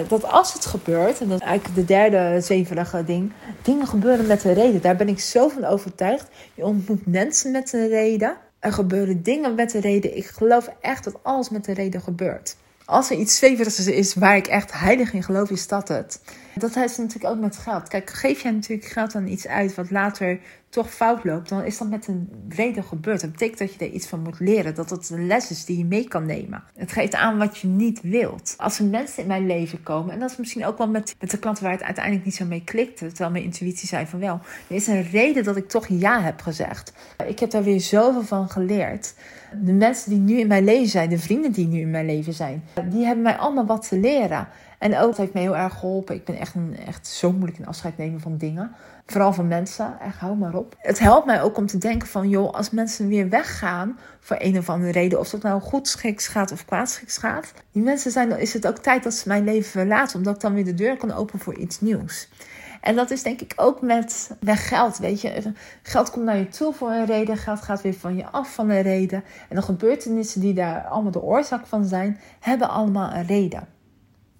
dat 0.07 0.31
als 0.31 0.53
het 0.53 0.65
gebeurt, 0.65 1.21
en 1.21 1.29
dat 1.29 1.41
is 1.41 1.47
eigenlijk 1.47 1.75
de 1.75 1.85
derde 1.85 2.41
zeverige 2.41 3.03
ding, 3.03 3.31
dingen 3.61 3.87
gebeuren 3.87 4.27
met 4.27 4.43
een 4.43 4.53
reden. 4.53 4.81
Daar 4.81 4.95
ben 4.95 5.07
ik 5.07 5.19
zo 5.19 5.47
van 5.47 5.65
overtuigd. 5.65 6.27
Je 6.53 6.65
ontmoet 6.65 7.05
mensen 7.05 7.51
met 7.51 7.73
een 7.73 7.87
reden. 7.87 8.37
Er 8.59 8.73
gebeuren 8.73 9.23
dingen 9.23 9.55
met 9.55 9.73
een 9.73 9.81
reden. 9.81 10.17
Ik 10.17 10.25
geloof 10.25 10.69
echt 10.81 11.03
dat 11.03 11.23
alles 11.23 11.49
met 11.49 11.67
een 11.67 11.73
reden 11.73 12.01
gebeurt. 12.01 12.55
Als 12.89 13.09
er 13.09 13.17
iets 13.17 13.37
zweverigs 13.37 13.87
is 13.87 14.13
waar 14.13 14.35
ik 14.35 14.47
echt 14.47 14.73
heilig 14.73 15.13
in 15.13 15.23
geloof, 15.23 15.49
is 15.49 15.67
dat 15.67 15.87
het. 15.87 16.21
Dat 16.55 16.75
heeft 16.75 16.97
natuurlijk 16.97 17.33
ook 17.33 17.39
met 17.39 17.57
geld. 17.57 17.87
Kijk, 17.87 18.09
geef 18.09 18.41
je 18.41 18.51
natuurlijk 18.51 18.87
geld 18.87 19.15
aan 19.15 19.27
iets 19.27 19.47
uit 19.47 19.75
wat 19.75 19.91
later 19.91 20.39
toch 20.69 20.93
fout 20.93 21.23
loopt, 21.23 21.49
dan 21.49 21.63
is 21.63 21.77
dat 21.77 21.89
met 21.89 22.07
een 22.07 22.29
reden 22.49 22.83
gebeurd. 22.83 23.21
Dat 23.21 23.31
betekent 23.31 23.59
dat 23.59 23.73
je 23.73 23.85
er 23.85 23.91
iets 23.91 24.07
van 24.07 24.19
moet 24.19 24.39
leren. 24.39 24.75
Dat 24.75 24.89
het 24.89 25.09
een 25.09 25.27
les 25.27 25.51
is 25.51 25.65
die 25.65 25.77
je 25.77 25.85
mee 25.85 26.07
kan 26.07 26.25
nemen. 26.25 26.63
Het 26.75 26.91
geeft 26.91 27.15
aan 27.15 27.37
wat 27.37 27.57
je 27.57 27.67
niet 27.67 28.01
wilt. 28.01 28.53
Als 28.57 28.79
er 28.79 28.85
mensen 28.85 29.21
in 29.21 29.27
mijn 29.27 29.45
leven 29.45 29.83
komen, 29.83 30.13
en 30.13 30.19
dat 30.19 30.31
is 30.31 30.37
misschien 30.37 30.65
ook 30.65 30.77
wel 30.77 30.89
met, 30.89 31.15
met 31.19 31.31
de 31.31 31.39
klanten 31.39 31.63
waar 31.63 31.71
het 31.71 31.83
uiteindelijk 31.83 32.25
niet 32.25 32.35
zo 32.35 32.45
mee 32.45 32.63
klikte, 32.63 33.07
terwijl 33.07 33.31
mijn 33.31 33.43
intuïtie 33.43 33.87
zei 33.87 34.05
van 34.05 34.19
wel, 34.19 34.39
er 34.69 34.75
is 34.75 34.87
een 34.87 35.09
reden 35.09 35.43
dat 35.43 35.57
ik 35.57 35.67
toch 35.69 35.87
ja 35.87 36.21
heb 36.21 36.41
gezegd. 36.41 36.93
Ik 37.27 37.39
heb 37.39 37.51
daar 37.51 37.63
weer 37.63 37.81
zoveel 37.81 38.23
van 38.23 38.49
geleerd. 38.49 39.13
De 39.63 39.73
mensen 39.73 40.09
die 40.09 40.19
nu 40.19 40.39
in 40.39 40.47
mijn 40.47 40.63
leven 40.63 40.87
zijn, 40.89 41.09
de 41.09 41.19
vrienden 41.19 41.51
die 41.51 41.67
nu 41.67 41.79
in 41.79 41.91
mijn 41.91 42.05
leven 42.05 42.33
zijn, 42.33 42.63
die 42.89 43.05
hebben 43.05 43.23
mij 43.23 43.37
allemaal 43.37 43.65
wat 43.65 43.87
te 43.87 43.99
leren. 43.99 44.47
En 44.77 44.97
ook, 44.97 45.17
heeft 45.17 45.33
me 45.33 45.39
heel 45.39 45.57
erg 45.57 45.73
geholpen. 45.73 46.15
Ik 46.15 46.25
ben 46.25 46.35
echt, 46.35 46.53
echt 46.85 47.07
zo 47.07 47.31
moeilijk 47.31 47.57
in 47.57 47.65
afscheid 47.65 47.97
nemen 47.97 48.19
van 48.19 48.37
dingen. 48.37 48.71
Vooral 49.05 49.33
van 49.33 49.47
mensen. 49.47 49.99
Echt, 49.99 50.17
hou 50.17 50.37
maar 50.37 50.53
op. 50.53 50.75
Het 50.77 50.99
helpt 50.99 51.25
mij 51.25 51.41
ook 51.41 51.57
om 51.57 51.65
te 51.65 51.77
denken 51.77 52.07
van, 52.07 52.29
joh, 52.29 52.53
als 52.53 52.69
mensen 52.69 53.07
weer 53.07 53.29
weggaan 53.29 53.99
voor 54.19 54.37
een 54.39 54.57
of 54.57 54.69
andere 54.69 54.91
reden, 54.91 55.19
of 55.19 55.29
dat 55.29 55.41
nou 55.41 55.61
goed 55.61 55.87
schiks 55.87 56.27
gaat 56.27 56.51
of 56.51 56.65
kwaadschiks 56.65 57.17
gaat, 57.17 57.53
die 57.71 57.83
mensen 57.83 58.11
zijn, 58.11 58.39
is 58.39 58.53
het 58.53 58.67
ook 58.67 58.77
tijd 58.77 59.03
dat 59.03 59.13
ze 59.13 59.27
mijn 59.27 59.43
leven 59.43 59.71
verlaten, 59.71 60.17
omdat 60.17 60.35
ik 60.35 60.41
dan 60.41 60.53
weer 60.53 60.65
de 60.65 60.73
deur 60.73 60.97
kan 60.97 61.13
openen 61.13 61.41
voor 61.41 61.57
iets 61.57 61.81
nieuws. 61.81 62.29
En 62.81 62.95
dat 62.95 63.11
is 63.11 63.23
denk 63.23 63.41
ik 63.41 63.53
ook 63.55 63.81
met, 63.81 64.31
met 64.39 64.57
geld, 64.57 64.97
weet 64.97 65.21
je. 65.21 65.53
Geld 65.81 66.09
komt 66.11 66.25
naar 66.25 66.37
je 66.37 66.47
toe 66.47 66.73
voor 66.73 66.91
een 66.91 67.05
reden, 67.05 67.37
geld 67.37 67.61
gaat 67.61 67.81
weer 67.81 67.93
van 67.93 68.15
je 68.15 68.25
af 68.25 68.53
van 68.53 68.69
een 68.69 68.81
reden. 68.81 69.23
En 69.49 69.55
de 69.55 69.61
gebeurtenissen 69.61 70.41
die 70.41 70.53
daar 70.53 70.87
allemaal 70.87 71.11
de 71.11 71.21
oorzaak 71.21 71.65
van 71.65 71.85
zijn, 71.85 72.19
hebben 72.39 72.69
allemaal 72.69 73.13
een 73.13 73.25
reden 73.25 73.75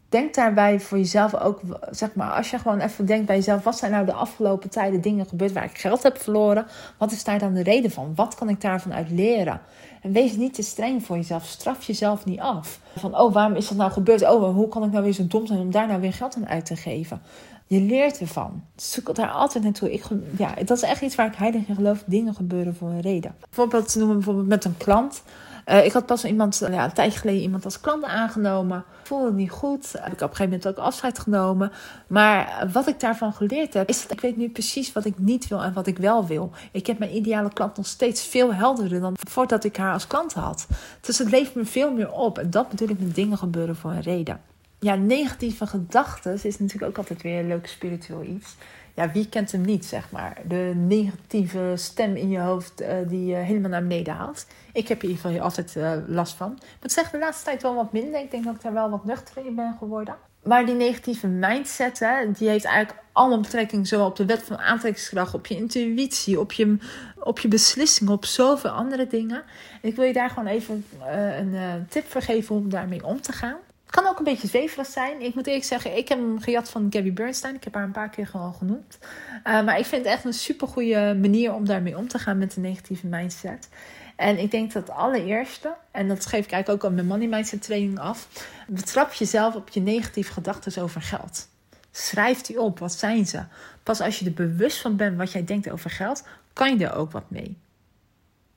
denk 0.10 0.34
daarbij 0.34 0.80
voor 0.80 0.98
jezelf 0.98 1.36
ook, 1.36 1.62
zeg 1.92 2.14
maar, 2.16 2.32
als 2.32 2.50
je 2.50 2.60
gewoon 2.60 2.80
even 2.80 3.06
denkt 3.06 3.26
bij 3.26 3.36
jezelf, 3.36 3.64
wat 3.64 3.78
zijn 3.78 3.92
nou 3.92 4.06
de 4.06 4.14
afgelopen 4.14 4.70
tijden 4.70 5.02
dingen 5.02 5.26
gebeurd 5.26 5.52
waar 5.52 5.64
ik 5.64 5.78
geld 5.78 6.04
heb 6.04 6.22
verloren? 6.22 6.66
Wat 6.98 7.12
is 7.12 7.24
daar 7.24 7.40
dan 7.40 7.54
de 7.54 7.64
reden 7.64 7.92
van? 7.92 8.12
Wat 8.16 8.36
kan 8.36 8.50
ik 8.50 8.62
daarvan 8.62 8.94
uit 8.94 9.12
leren? 9.12 9.62
En 10.02 10.12
wees 10.12 10.36
niet 10.36 10.54
te 10.54 10.62
streng 10.62 11.06
voor 11.06 11.16
jezelf. 11.16 11.46
Straf 11.46 11.84
jezelf 11.84 12.26
niet 12.26 12.40
af. 12.40 12.80
Van, 12.96 13.20
oh, 13.20 13.34
waarom 13.34 13.56
is 13.56 13.68
dat 13.68 13.78
nou 13.78 13.92
gebeurd? 13.92 14.30
Oh, 14.30 14.56
hoe 14.56 14.68
kan 14.68 14.84
ik 14.84 14.92
nou 14.92 15.04
weer 15.04 15.14
zo 15.14 15.28
dom 15.28 15.48
zijn 15.48 15.60
om 15.60 15.72
daar 15.72 15.88
nou 15.88 16.02
weer 16.02 16.14
geld 16.14 16.36
aan 16.36 16.48
uit 16.48 16.66
te 16.66 16.76
geven? 16.76 17.22
Je 17.68 17.82
leert 17.82 18.20
ervan. 18.20 18.64
Zoek 18.76 19.16
daar 19.16 19.30
altijd 19.30 19.64
naartoe. 19.64 19.94
Ik, 19.94 20.04
ja, 20.38 20.54
dat 20.66 20.78
is 20.78 20.84
echt 20.84 21.02
iets 21.02 21.16
waar 21.16 21.28
ik 21.28 21.36
heilig 21.36 21.68
in 21.68 21.76
geloof. 21.76 22.04
Dingen 22.06 22.36
gebeuren 22.36 22.76
voor 22.76 22.90
een 22.90 23.02
reden. 23.02 23.36
Bijvoorbeeld, 23.40 23.96
noemen 23.96 24.16
bijvoorbeeld 24.16 24.48
met 24.48 24.66
een 24.66 24.78
klant. 24.78 25.24
Uh, 25.70 25.86
ik 25.86 25.92
had 25.92 26.06
pas 26.06 26.26
iemand, 26.26 26.58
ja, 26.72 26.84
een 26.84 26.94
tijdje 26.94 27.20
geleden 27.20 27.42
iemand 27.42 27.66
als 27.66 27.80
klant 27.80 28.04
aangenomen. 28.04 28.84
Voelde 29.04 29.26
het 29.26 29.36
niet 29.36 29.52
goed. 29.52 29.92
Heb 29.92 30.14
ik 30.14 30.22
op 30.22 30.30
een 30.30 30.36
gegeven 30.36 30.44
moment 30.44 30.68
ook 30.68 30.78
afscheid 30.78 31.20
genomen. 31.20 31.72
Maar 32.08 32.68
wat 32.74 32.88
ik 32.88 33.00
daarvan 33.00 33.34
geleerd 33.34 33.74
heb, 33.74 33.90
is 33.90 34.02
dat 34.02 34.12
ik 34.12 34.22
weet 34.22 34.38
nu 34.38 34.50
precies 34.50 34.94
wat 34.94 35.06
ik 35.06 35.18
niet 35.18 35.48
wil 35.48 35.64
en 35.64 35.74
wat 35.74 35.88
ik 35.88 35.98
wel 35.98 36.26
wil. 36.28 36.52
Ik 36.72 36.88
heb 36.88 37.00
mijn 37.00 37.16
ideale 37.16 37.54
klant 37.54 37.78
nog 37.78 37.86
steeds 37.86 38.28
veel 38.28 38.54
helderder 38.54 39.00
dan 39.00 39.14
voordat 39.30 39.64
ik 39.64 39.78
haar 39.78 39.94
als 39.94 40.08
klant 40.08 40.34
had. 40.34 40.68
Dus 41.02 41.18
het 41.18 41.32
levert 41.32 41.56
me 41.56 41.66
veel 41.66 41.92
meer 41.92 42.12
op. 42.12 42.38
En 42.38 42.50
dat 42.50 42.70
bedoel 42.70 42.90
ik 42.90 43.00
met 43.00 43.16
dingen 43.16 43.38
gebeuren 43.38 43.76
voor 43.76 43.92
een 43.92 44.02
reden. 44.02 44.42
ja, 44.80 44.96
negatieve 44.96 45.68
gedachten 45.68 46.34
is 46.34 46.60
natuurlijk 46.60 46.92
ook 46.92 46.98
altijd 46.98 47.22
weer 47.22 47.40
een 47.40 47.48
leuk 47.48 47.68
spiritueel 47.68 48.24
iets. 48.24 48.56
Ja, 48.98 49.12
wie 49.12 49.30
kent 49.30 49.52
hem 49.52 49.62
niet, 49.62 49.86
zeg 49.86 50.12
maar? 50.12 50.38
De 50.48 50.74
negatieve 50.76 51.74
stem 51.76 52.16
in 52.16 52.30
je 52.30 52.40
hoofd 52.40 52.82
uh, 52.82 52.88
die 53.08 53.26
je 53.26 53.36
helemaal 53.36 53.70
naar 53.70 53.82
beneden 53.82 54.14
haalt. 54.14 54.46
Ik 54.74 54.88
heb 54.88 55.04
in 55.04 55.10
ieder 55.10 55.24
geval 55.24 55.42
altijd 55.42 55.76
uh, 55.76 55.92
last 56.08 56.34
van. 56.34 56.60
Moet 56.82 56.92
zeggen, 56.92 57.20
de 57.20 57.26
laatste 57.26 57.46
tijd 57.46 57.62
wel 57.62 57.76
wat 57.76 57.92
minder. 57.92 58.22
Ik 58.22 58.32
denk 58.32 58.44
dat 58.44 58.56
ik 58.56 58.62
daar 58.62 58.74
wel 58.74 58.90
wat 58.90 59.06
nuchter 59.06 59.46
in 59.46 59.56
ben 59.56 59.76
geworden. 59.80 60.16
Maar 60.44 60.66
die 60.66 60.76
negatieve 60.76 61.28
mindset, 61.28 62.00
hè, 62.00 62.32
die 62.32 62.50
heeft 62.50 62.66
eigenlijk 62.66 63.04
allemaal 63.12 63.40
betrekking 63.40 63.88
zowel 63.88 64.06
op 64.06 64.16
de 64.16 64.26
wet 64.26 64.44
van 64.44 64.58
aantrekkingskracht, 64.58 65.34
op 65.34 65.46
je 65.46 65.56
intuïtie, 65.56 66.40
op 66.40 66.52
je, 66.52 66.78
op 67.20 67.40
je 67.40 67.48
beslissingen, 67.48 68.14
op 68.14 68.26
zoveel 68.26 68.70
andere 68.70 69.08
dingen. 69.08 69.44
En 69.82 69.90
ik 69.90 69.96
wil 69.96 70.06
je 70.06 70.14
daar 70.14 70.30
gewoon 70.30 70.48
even 70.48 70.86
uh, 71.00 71.38
een 71.38 71.86
tip 71.90 72.06
voor 72.12 72.22
geven 72.22 72.56
om 72.56 72.70
daarmee 72.70 73.06
om 73.06 73.22
te 73.22 73.32
gaan. 73.32 73.58
Het 73.88 73.96
kan 73.96 74.08
ook 74.08 74.18
een 74.18 74.24
beetje 74.24 74.48
zweverig 74.48 74.88
zijn. 74.88 75.22
Ik 75.22 75.36
moet 75.36 75.48
eerlijk 75.48 75.66
zeggen, 75.66 75.98
ik 75.98 76.08
heb 76.08 76.18
hem 76.18 76.40
gejat 76.40 76.70
van 76.70 76.88
Gabby 76.90 77.14
Bernstein. 77.14 77.56
Ik 77.56 77.64
heb 77.64 77.74
haar 77.74 77.84
een 77.84 77.92
paar 77.92 78.10
keer 78.10 78.28
gewoon 78.28 78.54
genoemd. 78.54 78.98
Uh, 79.02 79.64
maar 79.64 79.80
ik 79.80 79.86
vind 79.86 80.04
het 80.04 80.14
echt 80.14 80.26
een 80.26 80.34
super 80.34 80.68
goede 80.68 81.18
manier 81.22 81.54
om 81.54 81.66
daarmee 81.66 81.98
om 81.98 82.08
te 82.08 82.20
gaan 82.20 82.38
met 82.38 82.54
de 82.54 82.62
negatieve 82.62 83.08
mindset. 83.08 83.70
En 84.16 84.38
ik 84.38 84.52
denk 84.52 84.74
dat 84.74 84.88
het 84.88 84.96
allereerste, 84.96 85.74
en 85.92 86.08
dat 86.08 86.26
geef 86.26 86.46
ik 86.46 86.52
eigenlijk 86.52 86.84
ook 86.84 86.90
aan 86.90 86.96
mijn 86.96 87.08
money 87.08 87.28
mindset 87.28 87.62
training 87.62 88.00
af, 88.00 88.28
betrap 88.68 89.14
jezelf 89.14 89.56
op 89.56 89.70
je 89.70 89.82
negatieve 89.82 90.34
gedachten 90.34 90.84
over 90.84 91.02
geld. 91.02 91.48
Schrijf 91.92 92.42
die 92.42 92.62
op, 92.62 92.80
wat 92.80 92.94
zijn 92.94 93.28
ze? 93.28 93.44
Pas 93.84 94.02
als 94.02 94.20
je 94.20 94.26
er 94.26 94.34
bewust 94.34 94.82
van 94.82 94.96
bent 94.96 95.18
wat 95.18 95.32
jij 95.32 95.44
denkt 95.44 95.70
over 95.70 95.90
geld, 95.90 96.24
kan 96.54 96.78
je 96.78 96.86
er 96.86 96.96
ook 96.96 97.12
wat 97.12 97.30
mee. 97.30 97.58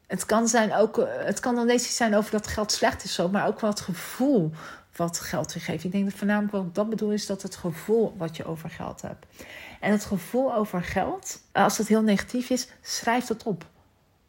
Het 0.07 0.27
kan, 0.27 0.49
zijn 0.49 0.75
ook, 0.75 1.07
het 1.09 1.41
kan 1.41 1.55
dan 1.55 1.67
niet 1.67 1.83
zijn 1.83 2.15
over 2.15 2.31
dat 2.31 2.47
geld 2.47 2.73
slecht 2.73 3.05
is, 3.05 3.15
zo, 3.15 3.29
maar 3.29 3.47
ook 3.47 3.61
wel 3.61 3.71
het 3.71 3.81
gevoel 3.81 4.53
wat 4.97 5.21
geld 5.21 5.53
je 5.53 5.61
geeft. 5.61 5.85
Ik 5.85 5.93
denk 5.93 6.05
dat 6.05 6.15
voornamelijk 6.15 6.53
wat 6.53 6.65
ik 6.65 6.75
dat 6.75 6.91
bedoel 6.91 7.11
is 7.11 7.27
dat 7.27 7.43
het 7.43 7.57
gevoel 7.57 8.15
wat 8.17 8.37
je 8.37 8.45
over 8.45 8.71
geld 8.71 9.03
hebt. 9.03 9.27
En 9.81 9.93
het 9.93 10.05
gevoel 10.05 10.55
over 10.55 10.83
geld, 10.83 11.41
als 11.53 11.79
het 11.79 11.89
heel 11.89 12.03
negatief 12.03 12.51
is, 12.51 12.69
schrijf 12.81 13.25
dat 13.25 13.43
op. 13.43 13.67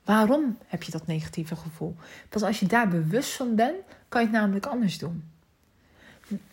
Waarom 0.03 0.57
heb 0.67 0.83
je 0.83 0.91
dat 0.91 1.07
negatieve 1.07 1.55
gevoel? 1.55 1.95
Pas 2.29 2.41
als 2.41 2.59
je 2.59 2.65
daar 2.65 2.87
bewust 2.87 3.31
van 3.31 3.55
bent, 3.55 3.75
kan 4.09 4.21
je 4.21 4.27
het 4.27 4.35
namelijk 4.35 4.65
anders 4.65 4.97
doen. 4.97 5.29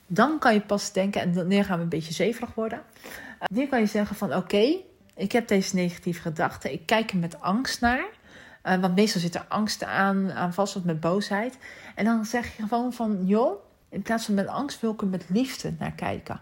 Dan 0.06 0.38
kan 0.38 0.54
je 0.54 0.60
pas 0.60 0.92
denken, 0.92 1.20
en 1.20 1.32
dan 1.32 1.64
gaan 1.64 1.76
we 1.76 1.82
een 1.82 1.88
beetje 1.88 2.12
zeverig 2.12 2.54
worden. 2.54 2.82
Nu 3.50 3.66
kan 3.66 3.80
je 3.80 3.86
zeggen 3.86 4.16
van 4.16 4.34
oké, 4.34 4.76
ik 5.14 5.32
heb 5.32 5.48
deze 5.48 5.74
negatieve 5.74 6.20
gedachten. 6.20 6.72
Ik 6.72 6.86
kijk 6.86 7.10
er 7.10 7.16
met 7.16 7.40
angst 7.40 7.80
naar. 7.80 8.06
Uh, 8.64 8.80
want 8.80 8.94
meestal 8.94 9.20
zit 9.20 9.34
er 9.34 9.44
angst 9.48 9.84
aan, 9.84 10.32
aan 10.32 10.54
vast 10.54 10.76
of 10.76 10.84
met 10.84 11.00
boosheid. 11.00 11.58
En 11.94 12.04
dan 12.04 12.24
zeg 12.24 12.56
je 12.56 12.62
gewoon 12.62 12.92
van 12.92 13.26
joh, 13.26 13.62
in 13.88 14.02
plaats 14.02 14.24
van 14.24 14.34
met 14.34 14.46
angst 14.46 14.80
wil 14.80 14.92
ik 14.92 15.00
er 15.00 15.06
met 15.06 15.24
liefde 15.28 15.74
naar 15.78 15.92
kijken. 15.92 16.40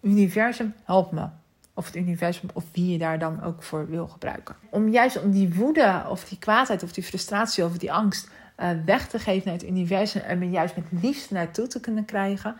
Universum, 0.00 0.74
help 0.84 1.12
me 1.12 1.26
of 1.74 1.86
het 1.86 1.96
universum 1.96 2.48
of 2.52 2.64
wie 2.72 2.92
je 2.92 2.98
daar 2.98 3.18
dan 3.18 3.42
ook 3.42 3.62
voor 3.62 3.88
wil 3.88 4.08
gebruiken. 4.08 4.56
Om 4.70 4.88
juist 4.88 5.22
om 5.22 5.30
die 5.30 5.54
woede 5.54 6.04
of 6.08 6.24
die 6.24 6.38
kwaadheid 6.38 6.82
of 6.82 6.92
die 6.92 7.04
frustratie 7.04 7.64
of 7.64 7.78
die 7.78 7.92
angst 7.92 8.28
uh, 8.58 8.70
weg 8.84 9.08
te 9.08 9.18
geven 9.18 9.42
naar 9.44 9.58
het 9.58 9.68
universum 9.68 10.22
en 10.22 10.38
me 10.38 10.50
juist 10.50 10.76
met 10.76 11.02
liefde 11.02 11.34
naartoe 11.34 11.66
te 11.66 11.80
kunnen 11.80 12.04
krijgen, 12.04 12.56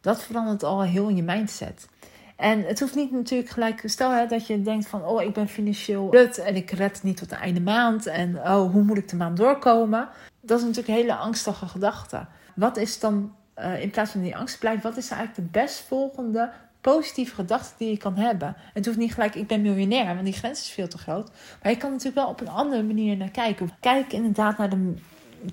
dat 0.00 0.22
verandert 0.22 0.62
al 0.62 0.82
heel 0.82 1.08
in 1.08 1.16
je 1.16 1.22
mindset. 1.22 1.88
En 2.36 2.62
het 2.62 2.80
hoeft 2.80 2.94
niet 2.94 3.12
natuurlijk 3.12 3.50
gelijk, 3.50 3.82
stel 3.84 4.10
hè, 4.10 4.26
dat 4.26 4.46
je 4.46 4.62
denkt 4.62 4.86
van, 4.86 5.04
oh 5.04 5.22
ik 5.22 5.32
ben 5.32 5.48
financieel 5.48 6.12
rut 6.12 6.38
en 6.38 6.56
ik 6.56 6.70
red 6.70 7.02
niet 7.02 7.16
tot 7.16 7.28
de 7.28 7.34
einde 7.34 7.60
maand 7.60 8.06
en 8.06 8.36
oh 8.36 8.72
hoe 8.72 8.82
moet 8.82 8.98
ik 8.98 9.08
de 9.08 9.16
maand 9.16 9.36
doorkomen? 9.36 10.08
Dat 10.40 10.58
is 10.58 10.64
natuurlijk 10.64 10.88
een 10.88 11.00
hele 11.00 11.14
angstige 11.14 11.66
gedachte. 11.66 12.26
Wat 12.54 12.76
is 12.76 13.00
dan, 13.00 13.34
uh, 13.58 13.82
in 13.82 13.90
plaats 13.90 14.10
van 14.10 14.22
die 14.22 14.36
angst 14.36 14.58
blijft, 14.58 14.82
wat 14.82 14.96
is 14.96 15.10
eigenlijk 15.10 15.52
de 15.52 15.60
best 15.60 15.80
volgende 15.80 16.50
positieve 16.80 17.34
gedachten 17.34 17.74
die 17.78 17.90
je 17.90 17.96
kan 17.96 18.16
hebben. 18.16 18.56
Het 18.72 18.86
hoeft 18.86 18.98
niet 18.98 19.14
gelijk, 19.14 19.34
ik 19.34 19.46
ben 19.46 19.62
miljonair, 19.62 20.06
want 20.06 20.24
die 20.24 20.34
grens 20.34 20.60
is 20.60 20.70
veel 20.70 20.88
te 20.88 20.98
groot. 20.98 21.30
Maar 21.62 21.72
je 21.72 21.78
kan 21.78 21.90
natuurlijk 21.90 22.16
wel 22.16 22.28
op 22.28 22.40
een 22.40 22.48
andere 22.48 22.82
manier 22.82 23.16
naar 23.16 23.30
kijken. 23.30 23.70
Kijk 23.80 24.12
inderdaad 24.12 24.58
naar 24.58 24.70
de 24.70 24.94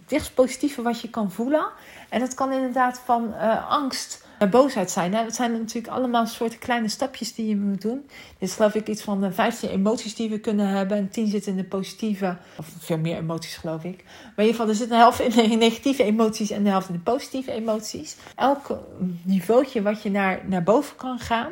dichtst 0.05 0.33
positieve 0.33 0.81
wat 0.81 1.01
je 1.01 1.09
kan 1.09 1.31
voelen. 1.31 1.65
En 2.09 2.19
dat 2.19 2.33
kan 2.33 2.51
inderdaad 2.51 2.99
van 3.05 3.33
uh, 3.33 3.69
angst 3.69 4.25
boosheid 4.49 4.91
zijn. 4.91 5.13
Hè? 5.13 5.23
Het 5.23 5.35
zijn 5.35 5.51
natuurlijk 5.51 5.93
allemaal 5.93 6.25
soorten 6.25 6.59
kleine 6.59 6.87
stapjes 6.87 7.33
die 7.33 7.47
je 7.47 7.55
moet 7.55 7.81
doen. 7.81 8.05
Dit 8.39 8.49
is 8.49 8.55
geloof 8.55 8.75
ik 8.75 8.87
iets 8.87 9.01
van 9.01 9.21
de 9.21 9.31
15 9.31 9.69
emoties 9.69 10.15
die 10.15 10.29
we 10.29 10.39
kunnen 10.39 10.67
hebben. 10.67 10.97
En 10.97 11.09
10 11.09 11.27
zitten 11.27 11.51
in 11.51 11.57
de 11.57 11.63
positieve, 11.63 12.37
of 12.57 12.67
veel 12.79 12.97
meer 12.97 13.17
emoties 13.17 13.55
geloof 13.55 13.83
ik. 13.83 14.03
Maar 14.03 14.45
in 14.45 14.45
ieder 14.45 14.51
geval, 14.51 14.67
er 14.67 14.75
zit 14.75 14.89
een 14.89 14.97
helft 14.97 15.19
in 15.19 15.29
de 15.29 15.55
negatieve 15.65 16.03
emoties 16.03 16.49
en 16.49 16.63
de 16.63 16.69
helft 16.69 16.87
in 16.87 16.95
de 16.95 17.11
positieve 17.11 17.51
emoties. 17.51 18.15
Elk 18.35 18.79
niveautje 19.23 19.81
wat 19.81 20.01
je 20.01 20.11
naar, 20.11 20.41
naar 20.45 20.63
boven 20.63 20.95
kan 20.95 21.19
gaan, 21.19 21.51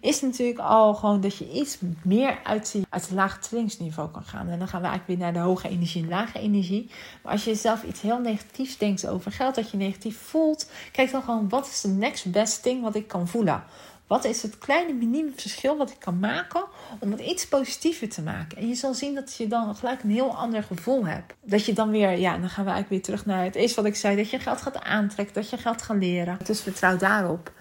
is 0.00 0.20
natuurlijk 0.20 0.58
al 0.58 0.94
gewoon 0.94 1.20
dat 1.20 1.36
je 1.36 1.50
iets 1.52 1.78
meer 2.02 2.38
uit, 2.44 2.72
die, 2.72 2.86
uit 2.88 3.02
het 3.02 3.10
lage 3.10 3.38
trillingsniveau 3.38 4.10
kan 4.10 4.24
gaan. 4.24 4.48
En 4.48 4.58
dan 4.58 4.68
gaan 4.68 4.80
we 4.80 4.86
eigenlijk 4.86 5.18
weer 5.18 5.32
naar 5.32 5.42
de 5.42 5.48
hoge 5.48 5.68
energie 5.68 6.02
en 6.02 6.08
lage 6.08 6.38
energie. 6.38 6.90
Maar 7.22 7.32
als 7.32 7.44
je 7.44 7.54
zelf 7.54 7.82
iets 7.82 8.00
heel 8.00 8.18
negatiefs 8.18 8.78
denkt 8.78 9.06
over 9.06 9.32
geld, 9.32 9.54
dat 9.54 9.70
je 9.70 9.76
negatief 9.76 10.18
voelt, 10.18 10.70
kijk 10.92 11.10
dan 11.10 11.22
gewoon 11.22 11.48
wat 11.48 11.66
is 11.66 11.80
de 11.80 11.88
next 11.88 12.30
best 12.30 12.62
thing 12.62 12.82
wat 12.82 12.94
ik 12.94 13.08
kan 13.08 13.28
voelen. 13.28 13.64
Wat 14.08 14.24
is 14.24 14.42
het 14.42 14.58
kleine 14.58 14.92
minimum 14.92 15.32
verschil 15.36 15.76
wat 15.76 15.90
ik 15.90 15.98
kan 15.98 16.18
maken 16.18 16.64
om 17.00 17.10
het 17.10 17.20
iets 17.20 17.48
positiever 17.48 18.08
te 18.08 18.22
maken? 18.22 18.58
En 18.58 18.68
je 18.68 18.74
zal 18.74 18.94
zien 18.94 19.14
dat 19.14 19.34
je 19.34 19.46
dan 19.46 19.76
gelijk 19.76 20.02
een 20.02 20.10
heel 20.10 20.34
ander 20.34 20.62
gevoel 20.62 21.06
hebt. 21.06 21.34
Dat 21.42 21.64
je 21.64 21.72
dan 21.72 21.90
weer, 21.90 22.18
ja, 22.18 22.38
dan 22.38 22.48
gaan 22.48 22.64
we 22.64 22.70
eigenlijk 22.70 22.88
weer 22.88 23.02
terug 23.02 23.26
naar 23.26 23.44
het 23.44 23.54
eerste 23.54 23.76
wat 23.80 23.90
ik 23.90 23.96
zei: 23.96 24.16
dat 24.16 24.30
je 24.30 24.38
geld 24.38 24.62
gaat 24.62 24.80
aantrekken, 24.80 25.34
dat 25.34 25.50
je 25.50 25.56
geld 25.56 25.82
gaat 25.82 25.96
leren. 25.96 26.38
Dus 26.44 26.60
vertrouw 26.60 26.96
daarop 26.96 27.52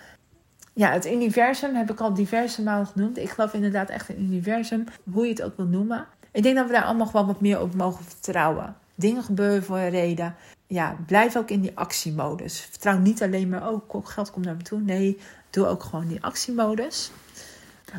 ja, 0.77 0.91
het 0.91 1.05
universum 1.05 1.75
heb 1.75 1.91
ik 1.91 1.99
al 1.99 2.13
diverse 2.13 2.61
malen 2.61 2.87
genoemd. 2.87 3.17
Ik 3.17 3.29
geloof 3.29 3.53
inderdaad 3.53 3.89
echt 3.89 4.09
een 4.09 4.21
universum, 4.21 4.83
hoe 5.11 5.23
je 5.23 5.29
het 5.29 5.41
ook 5.41 5.57
wil 5.57 5.65
noemen. 5.65 6.05
Ik 6.31 6.43
denk 6.43 6.55
dat 6.55 6.65
we 6.65 6.71
daar 6.71 6.83
allemaal 6.83 7.05
gewoon 7.05 7.25
wat 7.27 7.41
meer 7.41 7.61
op 7.61 7.75
mogen 7.75 8.05
vertrouwen. 8.05 8.75
Dingen 8.95 9.23
gebeuren 9.23 9.63
voor 9.63 9.77
een 9.77 9.89
reden. 9.89 10.35
Ja, 10.67 10.95
blijf 11.05 11.35
ook 11.35 11.49
in 11.49 11.61
die 11.61 11.71
actiemodus. 11.75 12.59
Vertrouw 12.59 12.97
niet 12.97 13.23
alleen 13.23 13.49
maar, 13.49 13.69
oh, 13.69 14.07
geld 14.07 14.31
komt 14.31 14.45
naar 14.45 14.55
me 14.55 14.61
toe. 14.61 14.79
Nee, 14.79 15.19
doe 15.49 15.67
ook 15.67 15.83
gewoon 15.83 16.07
die 16.07 16.23
actiemodus. 16.23 17.11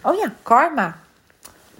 Oh 0.03 0.19
ja, 0.19 0.33
karma. 0.43 0.97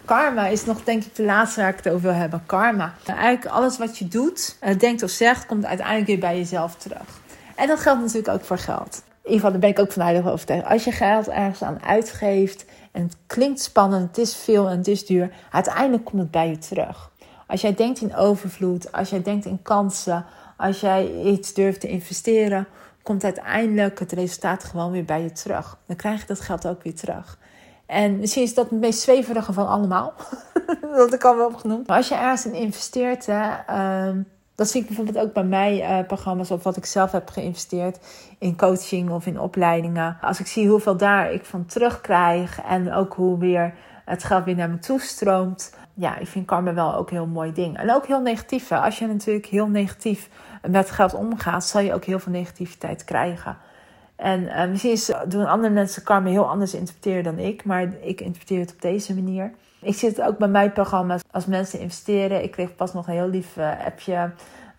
Karma 0.05 0.47
is 0.47 0.65
nog 0.65 0.85
denk 0.85 1.05
ik 1.05 1.15
de 1.15 1.25
laatste 1.25 1.61
waar 1.61 1.71
ik 1.71 1.77
het 1.77 1.89
over 1.89 2.03
wil 2.03 2.19
hebben. 2.19 2.43
Karma. 2.47 2.95
Eigenlijk 3.05 3.47
alles 3.47 3.79
wat 3.79 3.99
je 3.99 4.09
doet, 4.09 4.57
eh, 4.61 4.79
denkt 4.79 5.03
of 5.03 5.11
zegt, 5.11 5.47
komt 5.47 5.65
uiteindelijk 5.65 6.07
weer 6.07 6.19
bij 6.19 6.37
jezelf 6.37 6.77
terug. 6.77 7.21
En 7.55 7.67
dat 7.67 7.81
geldt 7.81 8.01
natuurlijk 8.01 8.29
ook 8.29 8.45
voor 8.45 8.59
geld 8.59 9.03
in 9.29 9.35
ieder 9.35 9.47
geval, 9.47 9.61
daar 9.61 9.71
ben 9.71 9.79
ik 9.79 9.87
ook 9.87 9.93
van 9.93 10.03
heilig 10.03 10.33
overtuigd. 10.33 10.67
Als 10.67 10.85
je 10.85 10.93
geld 10.93 11.29
ergens 11.29 11.62
aan 11.62 11.83
uitgeeft 11.83 12.64
en 12.93 13.03
het 13.03 13.17
klinkt 13.27 13.61
spannend, 13.61 14.09
het 14.09 14.19
is 14.19 14.37
veel 14.37 14.69
en 14.69 14.77
het 14.77 14.88
is 14.88 15.07
duur, 15.07 15.31
uiteindelijk 15.51 16.05
komt 16.05 16.23
het 16.23 16.31
bij 16.31 16.49
je 16.49 16.59
terug. 16.59 17.11
Als 17.47 17.61
jij 17.61 17.75
denkt 17.75 18.01
in 18.01 18.17
overvloed, 18.17 18.93
als 18.93 19.11
jij 19.11 19.23
denkt 19.23 19.45
in 19.45 19.62
kansen, 19.62 20.25
als 20.57 20.81
jij 20.81 21.23
iets 21.25 21.55
durft 21.55 21.81
te 21.81 21.88
investeren, 21.88 22.67
komt 23.03 23.25
uiteindelijk 23.25 23.99
het 23.99 24.12
resultaat 24.12 24.64
gewoon 24.64 24.91
weer 24.91 25.05
bij 25.05 25.23
je 25.23 25.33
terug. 25.33 25.79
Dan 25.87 25.97
krijg 25.97 26.21
je 26.21 26.27
dat 26.27 26.41
geld 26.41 26.67
ook 26.67 26.83
weer 26.83 26.95
terug. 26.95 27.38
En 27.87 28.19
misschien 28.19 28.43
is 28.43 28.55
dat 28.55 28.71
het 28.71 28.81
meest 28.81 29.01
zweverige 29.01 29.53
van 29.53 29.69
allemaal. 29.69 30.14
dat 30.97 31.12
ik 31.12 31.25
al 31.25 31.37
wel 31.37 31.47
opgenoemd. 31.47 31.87
Maar 31.87 31.97
als 31.97 32.09
je 32.09 32.14
ergens 32.14 32.47
in 32.47 32.55
investeert, 32.55 33.27
hè, 33.27 33.51
ehm, 33.67 34.23
dat 34.59 34.68
zie 34.68 34.81
ik 34.81 34.87
bijvoorbeeld 34.87 35.18
ook 35.18 35.33
bij 35.33 35.44
mij 35.44 35.99
uh, 35.99 36.07
programma's 36.07 36.51
of 36.51 36.62
wat 36.62 36.77
ik 36.77 36.85
zelf 36.85 37.12
heb 37.12 37.31
geïnvesteerd 37.31 37.99
in 38.38 38.57
coaching 38.57 39.11
of 39.11 39.27
in 39.27 39.40
opleidingen. 39.40 40.18
Als 40.21 40.40
ik 40.40 40.47
zie 40.47 40.68
hoeveel 40.68 40.97
daar 40.97 41.33
ik 41.33 41.44
van 41.44 41.66
terugkrijg 41.66 42.61
en 42.61 42.92
ook 42.92 43.14
hoe 43.14 43.38
weer 43.38 43.75
het 44.05 44.25
geld 44.25 44.44
weer 44.44 44.55
naar 44.55 44.71
me 44.71 44.79
toe 44.79 45.01
stroomt. 45.01 45.75
Ja, 45.94 46.16
ik 46.16 46.27
vind 46.27 46.47
karma 46.47 46.75
wel 46.75 46.94
ook 46.94 47.11
een 47.11 47.16
heel 47.16 47.27
mooi 47.27 47.53
ding. 47.53 47.77
En 47.77 47.94
ook 47.94 48.07
heel 48.07 48.21
negatief. 48.21 48.73
Als 48.73 48.99
je 48.99 49.07
natuurlijk 49.07 49.47
heel 49.47 49.68
negatief 49.68 50.29
met 50.68 50.90
geld 50.90 51.14
omgaat, 51.14 51.64
zal 51.64 51.81
je 51.81 51.94
ook 51.94 52.05
heel 52.05 52.18
veel 52.18 52.33
negativiteit 52.33 53.05
krijgen. 53.05 53.57
En 54.16 54.42
uh, 54.42 54.68
misschien 54.68 54.92
is, 54.92 55.12
doen 55.29 55.47
andere 55.47 55.73
mensen 55.73 56.03
karma 56.03 56.29
heel 56.29 56.49
anders 56.49 56.75
interpreteren 56.75 57.25
dan 57.25 57.38
ik, 57.38 57.64
maar 57.64 57.83
ik 58.01 58.21
interpreteer 58.21 58.61
het 58.61 58.73
op 58.73 58.83
deze 58.83 59.14
manier. 59.14 59.53
Ik 59.81 59.95
zit 59.95 60.21
ook 60.21 60.38
bij 60.38 60.49
mijn 60.49 60.73
programma's 60.73 61.23
als 61.31 61.47
mensen 61.47 61.81
investeren. 61.81 62.43
Ik 62.43 62.51
kreeg 62.51 62.75
pas 62.75 62.93
nog 62.93 63.07
een 63.07 63.14
heel 63.14 63.29
lief 63.29 63.57
uh, 63.57 63.71
appje 63.87 64.31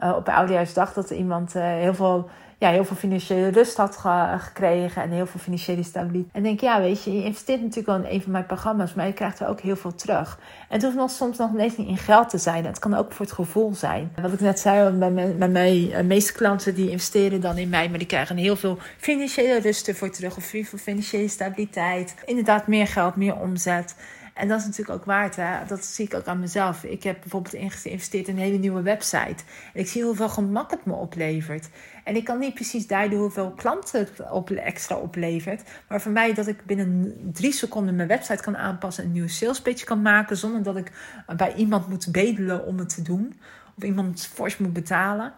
uh, 0.04 0.14
op 0.16 0.30
Oudejaarsdag 0.30 0.94
dat 0.94 1.10
er 1.10 1.16
iemand 1.16 1.56
uh, 1.56 1.64
heel 1.64 1.94
veel 1.94 2.30
ja, 2.60 2.70
heel 2.70 2.86
veel 2.86 2.96
financiële 2.96 3.48
rust 3.48 3.78
had 3.78 3.98
gekregen 4.38 5.02
en 5.02 5.10
heel 5.10 5.26
veel 5.26 5.40
financiële 5.40 5.84
stabiliteit. 5.84 6.36
En 6.36 6.44
denk, 6.44 6.60
ja, 6.60 6.82
weet 6.82 7.04
je, 7.04 7.16
je 7.16 7.24
investeert 7.24 7.62
natuurlijk 7.62 7.88
wel 7.88 7.96
in 7.96 8.16
een 8.16 8.22
van 8.22 8.32
mijn 8.32 8.46
programma's, 8.46 8.94
maar 8.94 9.06
je 9.06 9.14
krijgt 9.14 9.40
er 9.40 9.48
ook 9.48 9.60
heel 9.60 9.76
veel 9.76 9.96
terug. 9.96 10.40
En 10.70 10.76
het 10.76 10.84
hoeft 10.84 10.96
nog 10.96 11.10
soms 11.10 11.38
nog 11.38 11.54
niet 11.54 11.78
in 11.78 11.98
geld 11.98 12.30
te 12.30 12.38
zijn. 12.38 12.66
Het 12.66 12.80
kan 12.80 12.94
ook 12.94 13.12
voor 13.12 13.26
het 13.26 13.36
gevoel 13.36 13.74
zijn. 13.74 14.12
Wat 14.22 14.34
ik 14.34 14.40
net 14.40 14.60
zei, 14.60 14.90
bij 14.90 15.12
mijn, 15.38 16.08
meeste 16.08 16.34
klanten 16.34 16.76
die 16.76 16.90
investeren 16.90 17.42
dan 17.42 17.58
in 17.58 17.70
mij, 17.70 17.90
maar 17.90 17.98
die 17.98 18.08
krijgen 18.08 18.38
heel 18.38 18.56
veel 18.56 18.78
financiële 18.98 19.60
rust 19.60 19.88
ervoor 19.88 20.10
terug 20.10 20.38
of 20.38 20.44
veel 20.44 20.64
financiële 20.64 21.28
stabiliteit. 21.28 22.16
Inderdaad, 22.26 22.68
meer 22.68 22.88
geld, 22.88 23.16
meer 23.16 23.36
omzet. 23.36 23.96
En 24.40 24.48
dat 24.48 24.60
is 24.60 24.66
natuurlijk 24.66 25.00
ook 25.00 25.06
waard. 25.06 25.36
Hè? 25.36 25.66
Dat 25.68 25.86
zie 25.86 26.06
ik 26.06 26.14
ook 26.14 26.26
aan 26.26 26.40
mezelf. 26.40 26.84
Ik 26.84 27.04
heb 27.04 27.20
bijvoorbeeld 27.20 27.56
geïnvesteerd 27.76 28.28
in 28.28 28.36
een 28.36 28.42
hele 28.42 28.58
nieuwe 28.58 28.82
website. 28.82 29.44
En 29.74 29.80
ik 29.80 29.88
zie 29.88 30.04
hoeveel 30.04 30.30
gemak 30.30 30.72
het 30.72 30.86
me 30.86 30.94
oplevert. 30.94 31.70
En 32.04 32.16
ik 32.16 32.24
kan 32.24 32.40
niet 32.40 32.54
precies 32.54 32.88
duiden 32.88 33.20
hoeveel 33.20 33.52
klanten 33.52 34.00
het 34.00 34.32
op, 34.32 34.50
extra 34.50 34.96
oplevert. 34.96 35.70
Maar 35.88 36.02
voor 36.02 36.12
mij 36.12 36.34
dat 36.34 36.48
ik 36.48 36.66
binnen 36.66 37.16
drie 37.34 37.52
seconden 37.52 37.96
mijn 37.96 38.08
website 38.08 38.44
kan 38.44 38.58
aanpassen. 38.58 39.04
Een 39.04 39.12
nieuwe 39.12 39.28
salespage 39.28 39.86
kan 39.86 40.02
maken. 40.02 40.38
Zonder 40.38 40.64
dat 40.64 40.78
ik 40.78 40.92
bij 41.38 41.54
iemand 41.56 41.88
moet 41.88 42.12
bedelen 42.12 42.66
om 42.66 42.80
het 42.80 42.96
te 42.96 43.02
doen. 43.02 43.40
Of 43.78 43.84
iemand 43.84 44.30
fors 44.34 44.58
moet 44.58 44.74
betalen. 44.74 45.34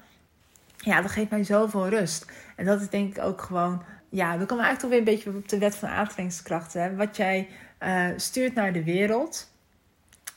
Ja, 0.77 1.01
dat 1.01 1.11
geeft 1.11 1.29
mij 1.29 1.43
zoveel 1.43 1.89
rust. 1.89 2.25
En 2.55 2.65
dat 2.65 2.81
is 2.81 2.89
denk 2.89 3.15
ik 3.15 3.23
ook 3.23 3.41
gewoon 3.41 3.81
ja, 4.11 4.37
dan 4.37 4.45
komen 4.45 4.57
we 4.57 4.63
eigenlijk 4.63 4.79
toch 4.79 4.89
weer 4.89 4.99
een 4.99 5.03
beetje 5.03 5.29
op 5.29 5.49
de 5.49 5.57
wet 5.57 5.75
van 5.75 5.89
aantrekkingskracht. 5.89 6.73
Hè? 6.73 6.95
Wat 6.95 7.17
jij 7.17 7.47
uh, 7.83 8.07
stuurt 8.15 8.53
naar 8.53 8.73
de 8.73 8.83
wereld, 8.83 9.51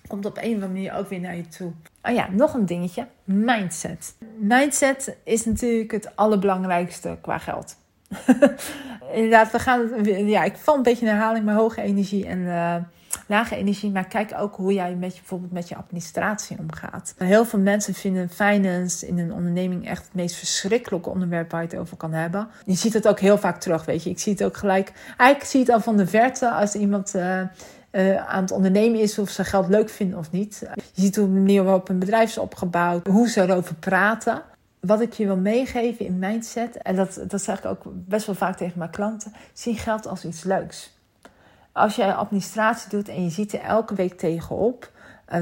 komt 0.07 0.27
op 0.27 0.37
een 0.37 0.43
of 0.43 0.53
andere 0.53 0.73
manier 0.73 0.95
ook 0.95 1.09
weer 1.09 1.21
naar 1.21 1.37
je 1.37 1.49
toe. 1.49 1.73
Oh 2.03 2.15
ja, 2.15 2.29
nog 2.31 2.55
een 2.55 2.67
dingetje. 2.67 3.07
Mindset. 3.25 4.15
Mindset 4.39 5.17
is 5.25 5.45
natuurlijk 5.45 5.91
het 5.91 6.17
allerbelangrijkste 6.17 7.19
qua 7.21 7.39
geld. 7.39 7.77
Inderdaad, 9.13 9.51
we 9.51 9.59
gaan. 9.59 10.05
Ja, 10.27 10.45
ik 10.45 10.57
val 10.57 10.77
een 10.77 10.83
beetje 10.83 11.07
in 11.07 11.13
herhaling, 11.13 11.45
maar 11.45 11.55
hoge 11.55 11.83
energie 11.83 12.27
en 12.27 12.39
uh, 12.39 12.77
lage 13.27 13.57
energie. 13.57 13.91
Maar 13.91 14.07
kijk 14.07 14.35
ook 14.39 14.57
hoe 14.57 14.73
jij 14.73 14.95
met 14.95 15.13
bijvoorbeeld 15.15 15.53
met 15.53 15.69
je 15.69 15.77
administratie 15.77 16.59
omgaat. 16.59 17.15
Heel 17.19 17.45
veel 17.45 17.59
mensen 17.59 17.95
vinden 17.95 18.31
finance 18.31 19.07
in 19.07 19.19
een 19.19 19.33
onderneming 19.33 19.89
echt 19.89 20.05
het 20.05 20.15
meest 20.15 20.37
verschrikkelijke 20.37 21.11
onderwerp 21.11 21.51
waar 21.51 21.63
je 21.63 21.69
het 21.69 21.79
over 21.79 21.97
kan 21.97 22.13
hebben. 22.13 22.49
Je 22.67 22.75
ziet 22.75 22.93
het 22.93 23.09
ook 23.09 23.21
heel 23.21 23.39
vaak 23.39 23.61
terug, 23.61 23.85
weet 23.85 24.03
je. 24.03 24.11
Ik 24.11 24.19
zie 24.19 24.33
het 24.33 24.45
ook 24.45 24.57
gelijk. 24.57 24.93
Eigenlijk 25.17 25.51
zie 25.51 25.61
het 25.61 25.71
al 25.71 25.81
van 25.81 25.97
de 25.97 26.07
verte 26.07 26.51
als 26.51 26.75
iemand. 26.75 27.15
Uh, 27.15 27.41
uh, 27.95 28.27
aan 28.27 28.43
het 28.43 28.51
ondernemen 28.51 29.01
is 29.01 29.19
of 29.19 29.31
ze 29.31 29.45
geld 29.45 29.69
leuk 29.69 29.89
vinden 29.89 30.19
of 30.19 30.31
niet. 30.31 30.67
Je 30.93 31.03
ziet 31.03 31.17
hoe 31.17 31.27
de 31.27 31.33
manier 31.33 31.65
waarop 31.65 31.89
een 31.89 31.99
bedrijf 31.99 32.29
is 32.29 32.39
opgebouwd, 32.39 33.07
hoe 33.07 33.29
ze 33.29 33.43
erover 33.43 33.75
praten. 33.75 34.43
Wat 34.81 35.01
ik 35.01 35.13
je 35.13 35.27
wil 35.27 35.37
meegeven 35.37 36.07
in 36.07 36.19
mindset, 36.19 36.77
en 36.77 36.97
dat, 36.97 37.21
dat 37.29 37.43
zeg 37.43 37.59
ik 37.59 37.65
ook 37.65 37.83
best 37.85 38.27
wel 38.27 38.35
vaak 38.35 38.57
tegen 38.57 38.79
mijn 38.79 38.91
klanten, 38.91 39.33
zie 39.53 39.77
geld 39.77 40.07
als 40.07 40.25
iets 40.25 40.43
leuks. 40.43 40.93
Als 41.75 41.97
jij 41.97 42.15
administratie 42.15 42.91
doet 42.91 43.09
en 43.09 43.25
je 43.25 43.31
ziet 43.31 43.53
er 43.53 43.61
elke 43.61 43.95
week 43.95 44.19
tegenop, 44.19 44.93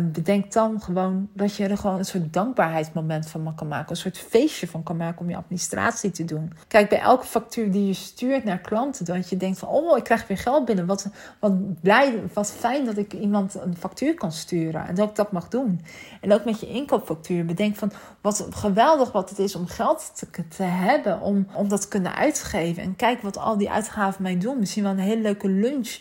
bedenk 0.00 0.52
dan 0.52 0.80
gewoon 0.80 1.28
dat 1.32 1.56
je 1.56 1.66
er 1.66 1.78
gewoon 1.78 1.98
een 1.98 2.04
soort 2.04 2.32
dankbaarheidsmoment 2.32 3.28
van 3.28 3.52
kan 3.54 3.68
maken. 3.68 3.90
Een 3.90 3.96
soort 3.96 4.18
feestje 4.18 4.68
van 4.68 4.82
kan 4.82 4.96
maken 4.96 5.20
om 5.20 5.30
je 5.30 5.36
administratie 5.36 6.10
te 6.10 6.24
doen. 6.24 6.52
Kijk, 6.68 6.88
bij 6.88 7.00
elke 7.00 7.24
factuur 7.24 7.70
die 7.70 7.86
je 7.86 7.94
stuurt 7.94 8.44
naar 8.44 8.58
klanten, 8.58 9.04
dat 9.04 9.28
je 9.28 9.36
denkt 9.36 9.58
van, 9.58 9.68
oh, 9.68 9.96
ik 9.96 10.04
krijg 10.04 10.26
weer 10.26 10.38
geld 10.38 10.64
binnen. 10.64 10.86
Wat, 10.86 11.08
wat 11.38 11.80
blij, 11.80 12.22
wat 12.32 12.52
fijn 12.52 12.84
dat 12.84 12.96
ik 12.96 13.12
iemand 13.12 13.54
een 13.54 13.76
factuur 13.76 14.14
kan 14.14 14.32
sturen 14.32 14.86
en 14.86 14.94
dat 14.94 15.08
ik 15.08 15.14
dat 15.16 15.32
mag 15.32 15.48
doen. 15.48 15.80
En 16.20 16.32
ook 16.32 16.44
met 16.44 16.60
je 16.60 16.68
inkoopfactuur, 16.68 17.44
bedenk 17.44 17.76
van, 17.76 17.92
wat 18.20 18.46
geweldig 18.50 19.12
wat 19.12 19.30
het 19.30 19.38
is 19.38 19.54
om 19.54 19.66
geld 19.66 20.12
te, 20.14 20.48
te 20.48 20.62
hebben, 20.62 21.20
om, 21.20 21.46
om 21.54 21.68
dat 21.68 21.80
te 21.80 21.88
kunnen 21.88 22.14
uitgeven. 22.14 22.82
En 22.82 22.96
kijk 22.96 23.22
wat 23.22 23.38
al 23.38 23.56
die 23.56 23.70
uitgaven 23.70 24.22
mij 24.22 24.38
doen. 24.38 24.58
Misschien 24.58 24.82
wel 24.82 24.92
een 24.92 24.98
hele 24.98 25.22
leuke 25.22 25.48
lunch 25.48 25.98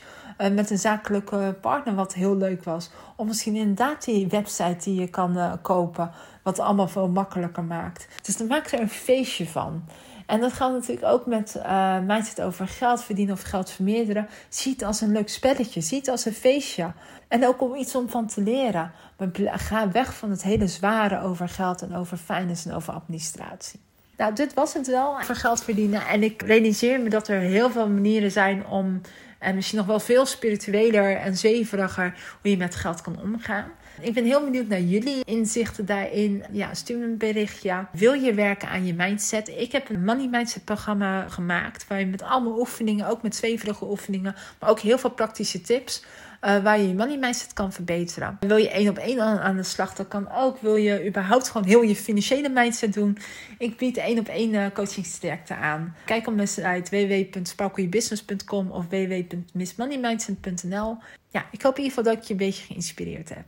met 0.49 0.69
een 0.69 0.77
zakelijke 0.77 1.57
partner, 1.61 1.95
wat 1.95 2.13
heel 2.13 2.35
leuk 2.35 2.63
was. 2.63 2.89
Of 3.15 3.27
misschien 3.27 3.55
inderdaad 3.55 4.05
die 4.05 4.27
website 4.27 4.77
die 4.83 4.99
je 4.99 5.09
kan 5.09 5.37
uh, 5.37 5.53
kopen, 5.61 6.11
wat 6.43 6.59
allemaal 6.59 6.87
veel 6.87 7.07
makkelijker 7.07 7.63
maakt. 7.63 8.07
Dus 8.21 8.37
dan 8.37 8.47
maak 8.47 8.71
er 8.71 8.79
een 8.79 8.89
feestje 8.89 9.47
van. 9.47 9.83
En 10.25 10.39
dat 10.39 10.53
geldt 10.53 10.73
natuurlijk 10.73 11.07
ook 11.07 11.25
met 11.25 11.55
uh, 11.57 11.99
mindset 11.99 12.41
over 12.41 12.67
geld 12.67 13.03
verdienen 13.03 13.33
of 13.33 13.41
geld 13.41 13.69
vermeerderen. 13.69 14.27
Zie 14.49 14.71
het 14.71 14.83
als 14.83 15.01
een 15.01 15.11
leuk 15.11 15.29
spelletje. 15.29 15.81
Zie 15.81 15.97
het 15.97 16.07
als 16.07 16.25
een 16.25 16.33
feestje. 16.33 16.91
En 17.27 17.47
ook 17.47 17.61
om 17.61 17.75
iets 17.75 17.95
om 17.95 18.09
van 18.09 18.27
te 18.27 18.41
leren. 18.41 18.91
Maar 19.17 19.29
ga 19.59 19.91
weg 19.91 20.15
van 20.15 20.29
het 20.29 20.43
hele 20.43 20.67
zware 20.67 21.21
over 21.21 21.49
geld 21.49 21.81
en 21.81 21.95
over 21.95 22.17
finance 22.17 22.69
en 22.69 22.75
over 22.75 22.93
administratie. 22.93 23.79
Nou, 24.17 24.33
dit 24.33 24.53
was 24.53 24.73
het 24.73 24.87
wel 24.87 25.15
voor 25.21 25.35
geld 25.35 25.63
verdienen. 25.63 26.05
En 26.07 26.23
ik 26.23 26.41
realiseer 26.41 26.99
me 26.99 27.09
dat 27.09 27.27
er 27.27 27.39
heel 27.39 27.71
veel 27.71 27.89
manieren 27.89 28.31
zijn 28.31 28.65
om 28.65 29.01
en 29.41 29.55
misschien 29.55 29.77
nog 29.77 29.87
wel 29.87 29.99
veel 29.99 30.25
spiritueler 30.25 31.15
en 31.15 31.37
zweveriger 31.37 32.13
hoe 32.41 32.51
je 32.51 32.57
met 32.57 32.75
geld 32.75 33.01
kan 33.01 33.21
omgaan. 33.21 33.71
Ik 33.99 34.13
ben 34.13 34.25
heel 34.25 34.43
benieuwd 34.43 34.67
naar 34.67 34.81
jullie 34.81 35.23
inzichten 35.25 35.85
daarin. 35.85 36.43
Ja, 36.51 36.73
stuur 36.73 36.97
me 36.97 37.05
een 37.05 37.17
berichtje. 37.17 37.85
Wil 37.91 38.13
je 38.13 38.33
werken 38.33 38.69
aan 38.69 38.85
je 38.85 38.93
mindset? 38.93 39.47
Ik 39.47 39.71
heb 39.71 39.89
een 39.89 40.03
money 40.03 40.27
mindset 40.27 40.65
programma 40.65 41.27
gemaakt. 41.29 41.87
Waar 41.87 41.99
je 41.99 42.05
met 42.05 42.21
allemaal 42.21 42.59
oefeningen, 42.59 43.07
ook 43.07 43.21
met 43.21 43.35
zweverige 43.35 43.85
oefeningen, 43.85 44.35
maar 44.59 44.69
ook 44.69 44.79
heel 44.79 44.97
veel 44.97 45.09
praktische 45.09 45.61
tips. 45.61 46.03
Uh, 46.45 46.63
waar 46.63 46.79
je 46.79 46.87
je 46.87 46.95
money 46.95 47.17
mindset 47.17 47.53
kan 47.53 47.73
verbeteren. 47.73 48.37
Wil 48.39 48.57
je 48.57 48.69
één 48.69 48.89
op 48.89 48.97
één 48.97 49.21
aan, 49.21 49.55
de 49.55 49.63
slag, 49.63 49.95
dat 49.95 50.07
kan 50.07 50.31
ook. 50.31 50.59
Wil 50.59 50.75
je 50.75 51.07
überhaupt 51.07 51.49
gewoon 51.49 51.67
heel 51.67 51.81
je 51.81 51.95
financiële 51.95 52.49
mindset 52.49 52.93
doen? 52.93 53.17
Ik 53.57 53.77
bied 53.77 53.97
één 53.97 54.19
op 54.19 54.27
één 54.27 54.53
uh, 54.53 54.65
coachingstrajecten 54.73 55.57
aan. 55.57 55.95
Kijk 56.05 56.27
op 56.27 56.35
mijn 56.35 56.47
site 56.47 56.83
www.sparkleyourbusiness.com 56.89 58.71
of 58.71 58.85
www.missmoneymindset.nl. 58.89 60.97
Ja, 61.29 61.45
ik 61.51 61.61
hoop 61.61 61.77
in 61.77 61.83
ieder 61.83 61.97
geval 61.97 62.13
dat 62.13 62.21
ik 62.21 62.27
je 62.27 62.33
een 62.33 62.39
beetje 62.39 62.65
geïnspireerd 62.65 63.29
heb. 63.29 63.45